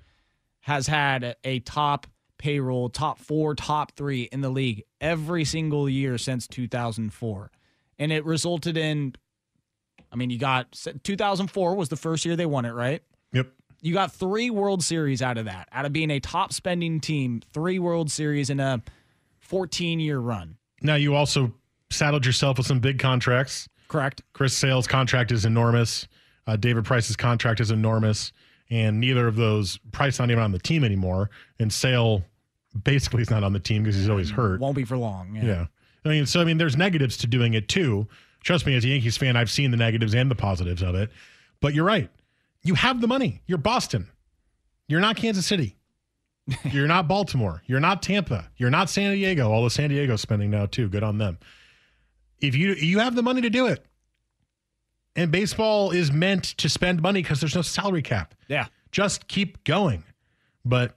[0.61, 2.07] has had a top
[2.37, 7.51] payroll, top four, top three in the league every single year since 2004.
[7.99, 9.13] And it resulted in,
[10.11, 10.71] I mean, you got
[11.03, 13.01] 2004 was the first year they won it, right?
[13.33, 13.51] Yep.
[13.85, 17.43] You got three World Series out of that, out of being a top spending team,
[17.53, 18.81] three World Series in a
[19.41, 20.57] 14 year run.
[20.81, 21.53] Now you also
[21.91, 23.69] saddled yourself with some big contracts.
[23.87, 24.23] Correct.
[24.33, 26.07] Chris Sale's contract is enormous.
[26.47, 28.31] Uh, David Price's contract is enormous,
[28.71, 31.29] and neither of those Price not even on the team anymore,
[31.59, 32.23] and Sale
[32.83, 34.61] basically is not on the team because he's always hurt.
[34.61, 35.35] Won't be for long.
[35.35, 35.45] Yeah.
[35.45, 35.65] Yeah.
[36.05, 38.07] I mean, so I mean, there's negatives to doing it too.
[38.43, 41.11] Trust me, as a Yankees fan, I've seen the negatives and the positives of it.
[41.61, 42.09] But you're right.
[42.65, 43.41] You have the money.
[43.45, 44.09] You're Boston.
[44.87, 45.77] You're not Kansas City.
[46.65, 47.61] You're not Baltimore.
[47.65, 48.49] You're not Tampa.
[48.57, 49.51] You're not San Diego.
[49.51, 50.89] All the San Diego spending now too.
[50.89, 51.39] Good on them.
[52.39, 53.85] If you you have the money to do it,
[55.15, 58.35] and baseball is meant to spend money because there's no salary cap.
[58.47, 58.67] Yeah.
[58.91, 60.03] Just keep going.
[60.63, 60.95] But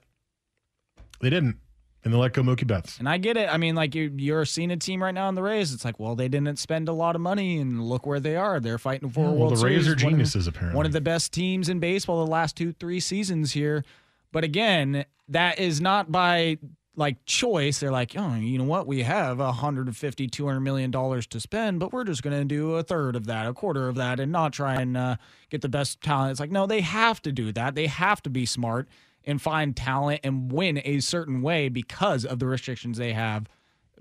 [1.21, 1.57] they didn't,
[2.03, 2.97] and they let go Mookie Betts.
[2.99, 3.49] And I get it.
[3.51, 5.73] I mean, like you're, you're seeing a team right now in the Rays.
[5.73, 8.59] It's like, well, they didn't spend a lot of money, and look where they are.
[8.59, 9.87] They're fighting for a Well, World the Rays Series.
[9.87, 10.77] are One of- geniuses, apparently.
[10.77, 13.83] One of the best teams in baseball the last two, three seasons here.
[14.31, 16.57] But again, that is not by
[16.95, 17.79] like choice.
[17.79, 18.85] They're like, oh, you know what?
[18.85, 22.83] We have 150, 200 million dollars to spend, but we're just going to do a
[22.83, 25.15] third of that, a quarter of that, and not try and uh,
[25.49, 26.31] get the best talent.
[26.31, 27.73] It's like, no, they have to do that.
[27.75, 28.87] They have to be smart
[29.25, 33.47] and find talent and win a certain way because of the restrictions they have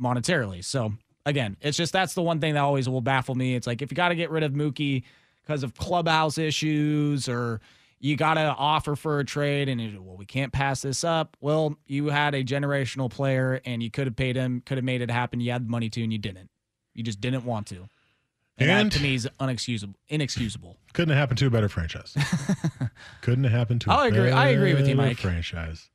[0.00, 0.64] monetarily.
[0.64, 0.92] So
[1.26, 3.54] again, it's just that's the one thing that always will baffle me.
[3.54, 5.04] It's like if you got to get rid of Mookie
[5.42, 7.60] because of clubhouse issues or
[8.00, 11.36] you got to offer for a trade and well we can't pass this up.
[11.40, 15.02] Well, you had a generational player and you could have paid him, could have made
[15.02, 15.40] it happen.
[15.40, 16.50] You had the money to and you didn't.
[16.94, 17.88] You just didn't want to.
[18.58, 19.94] And, And- that to me is unexcusable.
[20.08, 20.76] Inexcusable.
[20.92, 22.16] Couldn't have happened to a better franchise.
[23.22, 23.90] Couldn't have happened to.
[23.90, 25.18] a I'll agree- I agree with you, better Mike.
[25.18, 25.88] Franchise.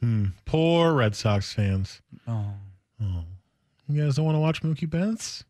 [0.00, 0.26] Hmm.
[0.44, 2.02] Poor Red Sox fans.
[2.28, 2.52] Oh.
[3.02, 3.24] Oh,
[3.88, 5.44] you guys don't want to watch Mookie Betts?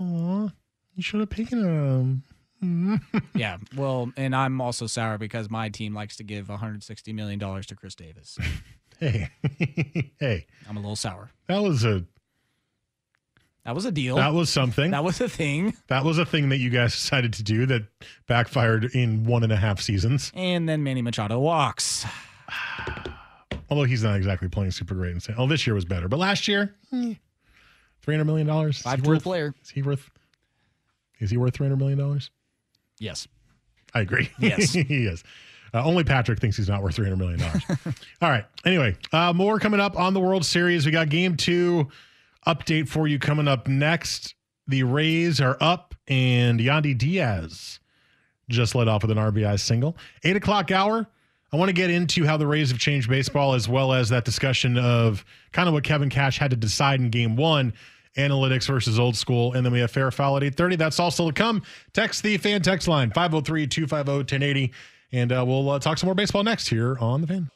[0.00, 0.48] Aw,
[0.94, 2.22] you should have taken him.
[3.34, 3.58] Yeah.
[3.76, 7.74] Well, and I'm also sour because my team likes to give 160 million dollars to
[7.76, 8.38] Chris Davis.
[9.00, 9.28] Hey,
[10.20, 11.30] hey, I'm a little sour.
[11.48, 12.04] that was a
[13.64, 14.16] That was a deal.
[14.16, 14.90] that was something.
[14.90, 15.74] That was a thing.
[15.88, 17.84] That was a thing that you guys decided to do that
[18.26, 20.30] backfired in one and a half seasons.
[20.34, 22.04] And then Manny Machado walks.
[23.70, 25.12] Although he's not exactly playing super great.
[25.12, 27.14] And oh, this year was better, but last year, eh,
[28.02, 28.82] three hundred million dollars.
[28.82, 29.54] Five tool player.
[29.62, 30.10] Is he worth?
[31.20, 32.30] Is he worth three hundred million dollars?
[32.98, 33.26] Yes.
[33.94, 34.30] I agree.
[34.38, 34.72] Yes.
[34.72, 35.24] he is.
[35.72, 37.40] Uh, only Patrick thinks he's not worth $300 million.
[38.22, 38.44] All right.
[38.64, 40.86] Anyway, uh, more coming up on the World Series.
[40.86, 41.88] We got game two
[42.46, 44.34] update for you coming up next.
[44.66, 47.80] The Rays are up, and Yandy Diaz
[48.48, 49.96] just led off with an RBI single.
[50.22, 51.06] Eight o'clock hour.
[51.52, 54.24] I want to get into how the Rays have changed baseball, as well as that
[54.24, 57.72] discussion of kind of what Kevin Cash had to decide in game one
[58.16, 59.52] analytics versus old school.
[59.52, 60.76] And then we have fair foul at 830.
[60.76, 61.62] That's also to come.
[61.92, 64.72] Text the fan text line 503 250 1080.
[65.12, 67.50] And uh, we'll uh, talk some more baseball next here on the fan.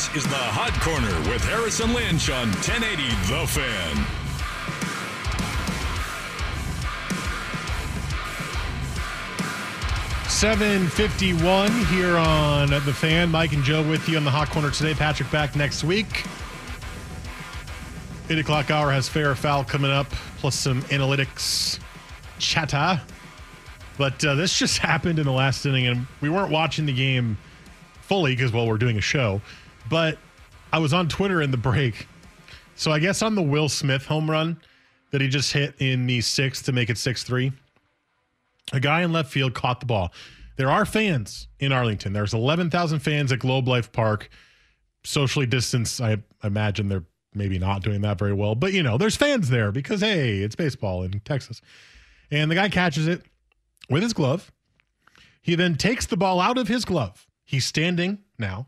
[0.00, 4.06] This is the Hot Corner with Harris and Lynch on 1080 The Fan.
[10.26, 13.30] Seven fifty-one here on the fan.
[13.30, 14.94] Mike and Joe with you on the hot corner today.
[14.94, 16.24] Patrick back next week.
[18.30, 20.06] Eight o'clock hour has fair foul coming up,
[20.38, 21.78] plus some analytics
[22.38, 23.02] chatter.
[23.98, 27.36] But uh, this just happened in the last inning, and we weren't watching the game
[28.00, 29.42] fully because well, we're doing a show.
[29.88, 30.18] But
[30.72, 32.06] I was on Twitter in the break,
[32.76, 34.60] so I guess on the Will Smith home run
[35.10, 37.52] that he just hit in the sixth to make it six three
[38.72, 40.12] a guy in left field caught the ball.
[40.56, 42.12] There are fans in Arlington.
[42.12, 44.30] There's 11,000 fans at Globe Life Park.
[45.02, 49.16] Socially distanced, I imagine they're maybe not doing that very well, but you know, there's
[49.16, 51.62] fans there because hey, it's baseball in Texas.
[52.30, 53.22] And the guy catches it
[53.88, 54.52] with his glove.
[55.40, 57.26] He then takes the ball out of his glove.
[57.44, 58.66] He's standing now.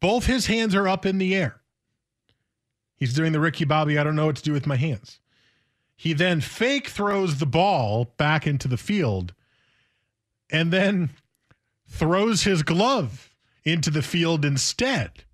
[0.00, 1.60] Both his hands are up in the air.
[2.96, 5.20] He's doing the Ricky Bobby, I don't know what to do with my hands.
[5.96, 9.34] He then fake throws the ball back into the field
[10.50, 11.10] and then
[11.86, 13.34] throws his glove
[13.64, 15.24] into the field instead.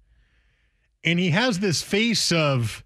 [1.04, 2.84] And he has this face of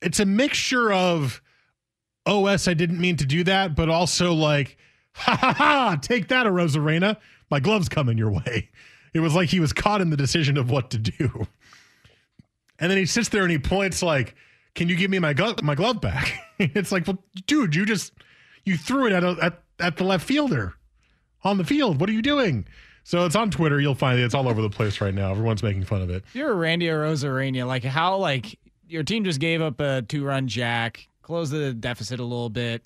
[0.00, 1.40] it's a mixture of
[2.26, 4.78] oh, OS, I didn't mean to do that, but also like,
[5.12, 7.16] ha ha ha, take that, Arozarena.
[7.50, 8.70] My glove's coming your way.
[9.14, 11.46] It was like he was caught in the decision of what to do.
[12.78, 14.34] And then he sits there and he points like,
[14.74, 16.34] can you give me my glove my glove back?
[16.58, 18.12] it's like, well, dude, you just
[18.64, 20.74] you threw it at a, at at the left fielder
[21.44, 22.00] on the field.
[22.00, 22.66] What are you doing?
[23.04, 23.80] So it's on Twitter.
[23.80, 24.24] You'll find it.
[24.24, 25.30] It's all over the place right now.
[25.30, 26.24] Everyone's making fun of it.
[26.32, 27.66] You're a Randy Arozarena.
[27.66, 28.58] Like how like
[28.88, 32.82] your team just gave up a two run jack, closed the deficit a little bit,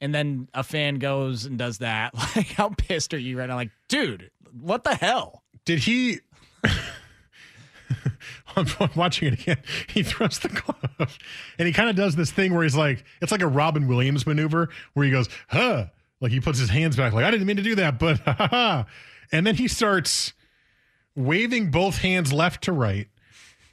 [0.00, 2.12] and then a fan goes and does that.
[2.36, 3.56] Like how pissed are you right now?
[3.56, 5.39] Like, dude, what the hell?
[5.70, 6.18] Did he?
[8.56, 8.66] I'm
[8.96, 9.58] watching it again.
[9.94, 11.16] He throws the glove,
[11.60, 14.26] and he kind of does this thing where he's like, it's like a Robin Williams
[14.26, 15.86] maneuver where he goes, "Huh,"
[16.20, 18.32] like he puts his hands back, like I didn't mean to do that, but ha
[18.32, 18.86] ha ha,
[19.30, 20.32] and then he starts
[21.14, 23.06] waving both hands left to right,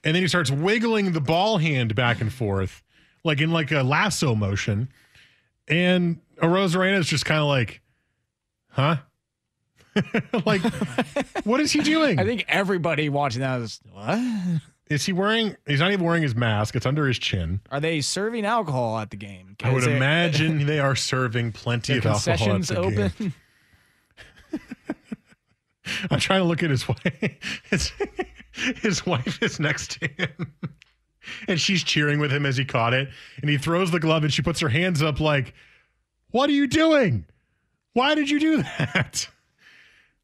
[0.03, 2.83] and then he starts wiggling the ball hand back and forth,
[3.23, 4.89] like in like a lasso motion,
[5.67, 7.81] and Arozarena is just kind of like,
[8.69, 8.97] "Huh."
[10.45, 10.61] like,
[11.43, 12.19] what is he doing?
[12.19, 14.19] I think everybody watching that is what?
[14.89, 15.55] Is he wearing?
[15.65, 16.75] He's not even wearing his mask.
[16.75, 17.59] It's under his chin.
[17.71, 19.57] Are they serving alcohol at the game?
[19.61, 22.33] I would imagine they are serving plenty of alcohol.
[22.33, 23.11] At concessions the open.
[23.19, 23.33] Game.
[26.11, 27.61] I'm trying to look at his wife.
[27.69, 27.91] His,
[28.81, 30.53] his wife is next to him,
[31.47, 33.09] and she's cheering with him as he caught it.
[33.41, 35.53] And he throws the glove, and she puts her hands up, like,
[36.31, 37.25] "What are you doing?
[37.93, 39.27] Why did you do that?"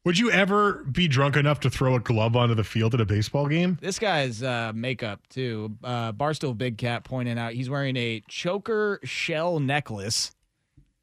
[0.04, 3.06] Would you ever be drunk enough to throw a glove onto the field at a
[3.06, 3.78] baseball game?
[3.80, 5.78] This guy's uh, makeup too.
[5.82, 10.32] Uh, Barstool Big Cat pointing out he's wearing a choker shell necklace,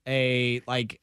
[0.08, 1.02] a like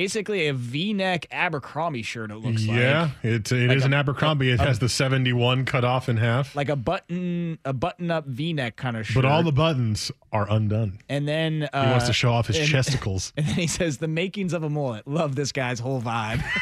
[0.00, 2.30] basically a V-neck Abercrombie shirt.
[2.30, 4.50] It looks yeah, like it, it Like is a- an Abercrombie.
[4.50, 8.76] It a- has the 71 cut off in half, like a button a button-up V-neck
[8.76, 9.22] kind of shirt.
[9.22, 10.98] but all the buttons are undone.
[11.08, 13.32] and then uh, He wants to show off his and- chesticles.
[13.38, 15.08] And then he says the makings of a mullet.
[15.08, 16.44] Love this guy's whole vibe.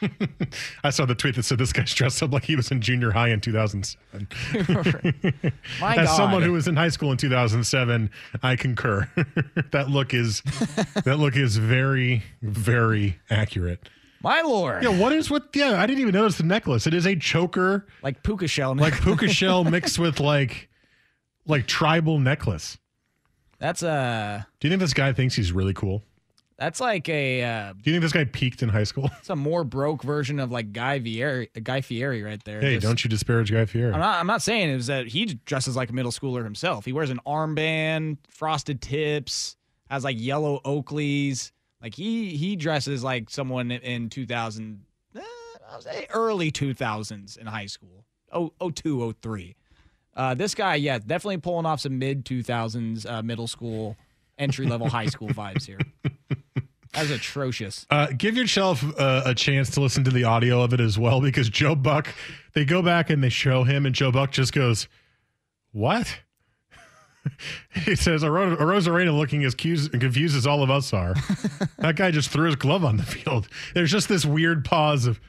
[0.84, 3.10] I saw the tweet that said this guy's dressed up like he was in junior
[3.10, 4.28] high in 2007.
[5.80, 6.16] My As God.
[6.16, 8.10] someone who was in high school in 2007,
[8.42, 9.08] I concur.
[9.72, 10.42] that look is
[11.04, 12.79] that look is very very
[13.30, 13.88] accurate.
[14.22, 14.82] My lord.
[14.82, 16.86] Yeah, what is with yeah, I didn't even notice the necklace.
[16.86, 18.74] It is a choker like puka shell.
[18.74, 20.68] like puka shell mixed with like
[21.46, 22.76] like tribal necklace.
[23.58, 26.02] that's a Do you think this guy thinks he's really cool?
[26.58, 29.08] that's like a uh, Do you think this guy peaked in high school?
[29.18, 32.60] it's a more broke version of like Guy Fieri, Guy Fieri right there.
[32.60, 33.90] Hey, Just- don't you disparage Guy Fieri.
[33.94, 34.20] I'm not.
[34.20, 36.84] I'm not saying is that he dresses like a middle schooler himself.
[36.84, 39.56] He wears an armband, frosted tips,
[39.88, 41.52] has like yellow Oakleys.
[41.82, 44.82] Like he he dresses like someone in 2000,
[45.16, 45.20] eh,
[45.70, 48.04] I'll say early 2000s in high school.
[48.32, 49.56] Oh, 02, 03.
[50.14, 53.96] Uh, this guy, yeah, definitely pulling off some mid 2000s uh, middle school,
[54.38, 55.78] entry level high school vibes here.
[56.92, 57.86] That was atrocious.
[57.88, 61.20] Uh, give yourself uh, a chance to listen to the audio of it as well
[61.20, 62.12] because Joe Buck,
[62.52, 64.88] they go back and they show him, and Joe Buck just goes,
[65.72, 66.18] What?
[67.84, 71.14] he says, "A Ro- Arozarena looking as confused as all of us are.
[71.78, 73.48] that guy just threw his glove on the field.
[73.74, 75.20] There's just this weird pause of,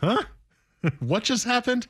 [0.00, 0.22] Huh?
[1.00, 1.86] what just happened?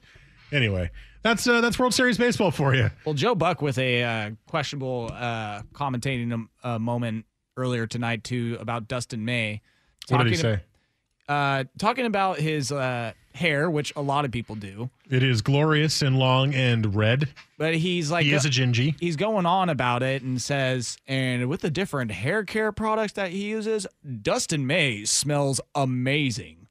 [0.53, 0.91] Anyway,
[1.22, 2.91] that's uh, that's World Series baseball for you.
[3.05, 7.24] Well, Joe Buck with a uh, questionable uh, commentating uh, moment
[7.57, 9.62] earlier tonight too about Dustin May.
[10.09, 10.62] What did he talking- say?
[11.28, 14.91] uh, talking about his uh, hair, which a lot of people do.
[15.09, 17.28] It is glorious and long and red.
[17.59, 18.99] But he's like, he is a gingy.
[19.01, 23.31] he's going on about it and says, and with the different hair care products that
[23.31, 23.87] he uses,
[24.22, 26.66] Dustin Mays smells amazing.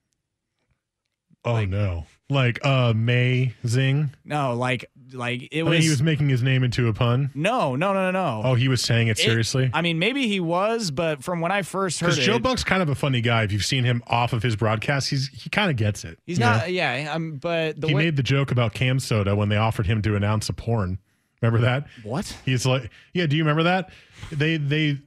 [1.45, 2.05] Oh no.
[2.29, 4.11] Like amazing.
[4.23, 5.71] No, like, like it I was.
[5.73, 7.31] think he was making his name into a pun.
[7.33, 8.41] no, no, no, no, no.
[8.49, 9.69] Oh, he was saying it It- seriously?
[9.73, 12.63] I mean, maybe he was, but from when I first heard Because it, Joe Buck's
[12.63, 13.43] kind of a funny guy.
[13.43, 16.19] If you've seen him off of his broadcast, he's he kind of gets it.
[16.25, 16.61] he's not.
[16.61, 16.65] know?
[16.67, 20.01] Yeah, um, but the He way made the joke about CamSoda when they offered him
[20.03, 20.99] to announce a porn.
[21.41, 21.87] Remember that?
[22.03, 22.25] what?
[22.45, 23.25] He's like, yeah.
[23.25, 23.91] Do you remember that?
[24.31, 24.97] They they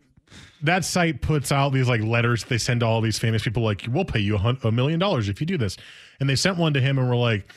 [0.63, 3.85] that site puts out these like letters they send to all these famous people like
[3.91, 5.77] we'll pay you a, hun- a million dollars if you do this,
[6.21, 7.53] and they sent one to him and were like,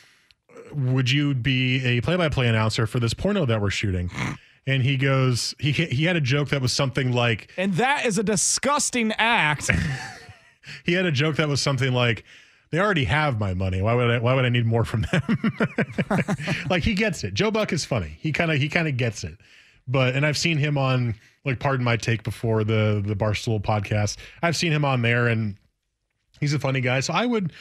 [0.74, 4.10] would you be a play-by-play announcer for this porno that we're shooting?
[4.68, 8.18] And he goes, he he had a joke that was something like And that is
[8.18, 9.70] a disgusting act.
[10.86, 12.24] he had a joke that was something like
[12.72, 13.82] they already have my money.
[13.82, 15.22] Why would i why would i need more from them?
[16.70, 17.34] Like he gets it.
[17.34, 18.18] Joe buck is funny.
[18.20, 19.38] He kind of he kind of gets it.
[19.88, 21.14] But and i've seen him on
[21.45, 24.18] like pardon my take before the the barstool podcast.
[24.41, 25.58] I've seen him on there and
[26.39, 27.01] he's a funny guy.
[27.01, 27.53] So i would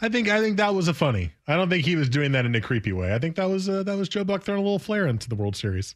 [0.00, 2.44] i think i think that was a funny i don't think he was doing that
[2.46, 4.64] in a creepy way i think that was uh, that was joe buck throwing a
[4.64, 5.94] little flair into the world series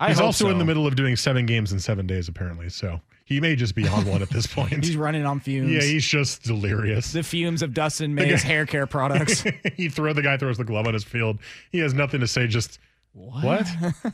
[0.00, 3.00] I he's also in the middle of doing seven games in seven days apparently so
[3.26, 5.70] he may just be on one at this point He's running on fumes.
[5.70, 7.12] yeah, he's just delirious.
[7.12, 9.44] the fumes of Dustin May's hair care products.
[9.76, 11.38] he throw the guy throws the glove on his field.
[11.72, 12.46] He has nothing to say.
[12.46, 12.78] Just
[13.14, 13.66] what?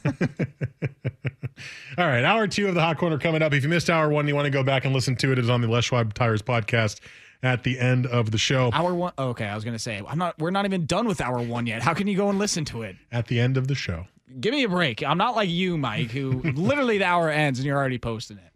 [1.98, 3.52] All right, hour two of the hot corner coming up.
[3.52, 5.38] If you missed hour one, you want to go back and listen to it.
[5.38, 7.00] It is on the Les Schwab Tires podcast
[7.42, 8.70] at the end of the show.
[8.72, 9.12] Hour one.
[9.18, 10.38] Oh, okay, I was gonna say I'm not.
[10.38, 11.82] We're not even done with hour one yet.
[11.82, 12.96] How can you go and listen to it?
[13.10, 14.06] At the end of the show.
[14.40, 15.02] Give me a break.
[15.02, 18.52] I'm not like you, Mike, who literally the hour ends and you're already posting it.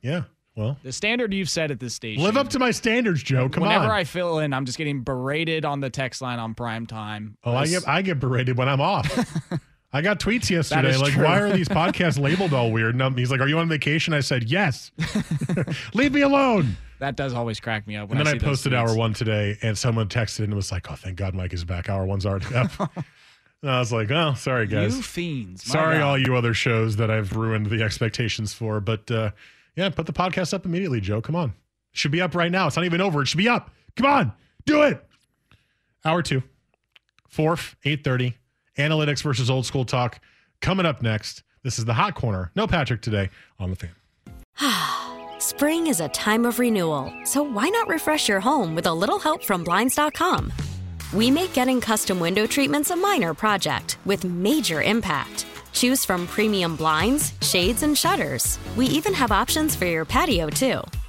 [0.00, 0.22] Yeah.
[0.54, 2.22] Well, The standard you've set at this station.
[2.22, 3.48] live up to my standards, Joe.
[3.48, 3.88] Come Whenever on.
[3.88, 7.38] Whenever I fill in, I'm just getting berated on the text line on prime time.
[7.42, 9.08] oh, I get I get berated when I'm off.
[9.92, 11.24] I got tweets yesterday like, true.
[11.24, 12.94] why are these podcasts labeled all weird?
[12.94, 14.14] And I'm- he's like, are you on vacation?
[14.14, 14.90] I said, yes.
[15.94, 16.76] Leave me alone.
[17.00, 18.08] that does always crack me up.
[18.08, 20.90] When And then I, I, posted hour one today, and someone texted and was like,
[20.90, 21.88] "Oh, thank God Mike is back.
[21.88, 22.70] Hour one's already up."
[23.62, 24.96] and I was like, "Oh, sorry guys.
[24.96, 25.64] You fiends.
[25.64, 26.04] Sorry God.
[26.04, 29.32] all you other shows that I've ruined the expectations for." But uh,
[29.76, 31.20] yeah, put the podcast up immediately, Joe.
[31.20, 31.54] Come on, it
[31.98, 32.68] should be up right now.
[32.68, 33.22] It's not even over.
[33.22, 33.70] It should be up.
[33.96, 34.32] Come on,
[34.64, 35.04] do it.
[36.04, 36.42] Hour two,
[37.28, 38.36] fourth, eight thirty.
[38.78, 40.20] Analytics versus old school talk
[40.60, 41.42] coming up next.
[41.62, 42.50] This is the hot corner.
[42.56, 43.94] No Patrick today on the fan.
[45.38, 49.18] Spring is a time of renewal, so why not refresh your home with a little
[49.18, 50.52] help from Blinds.com?
[51.12, 55.46] We make getting custom window treatments a minor project with major impact.
[55.72, 58.58] Choose from premium blinds, shades, and shutters.
[58.76, 60.80] We even have options for your patio, too.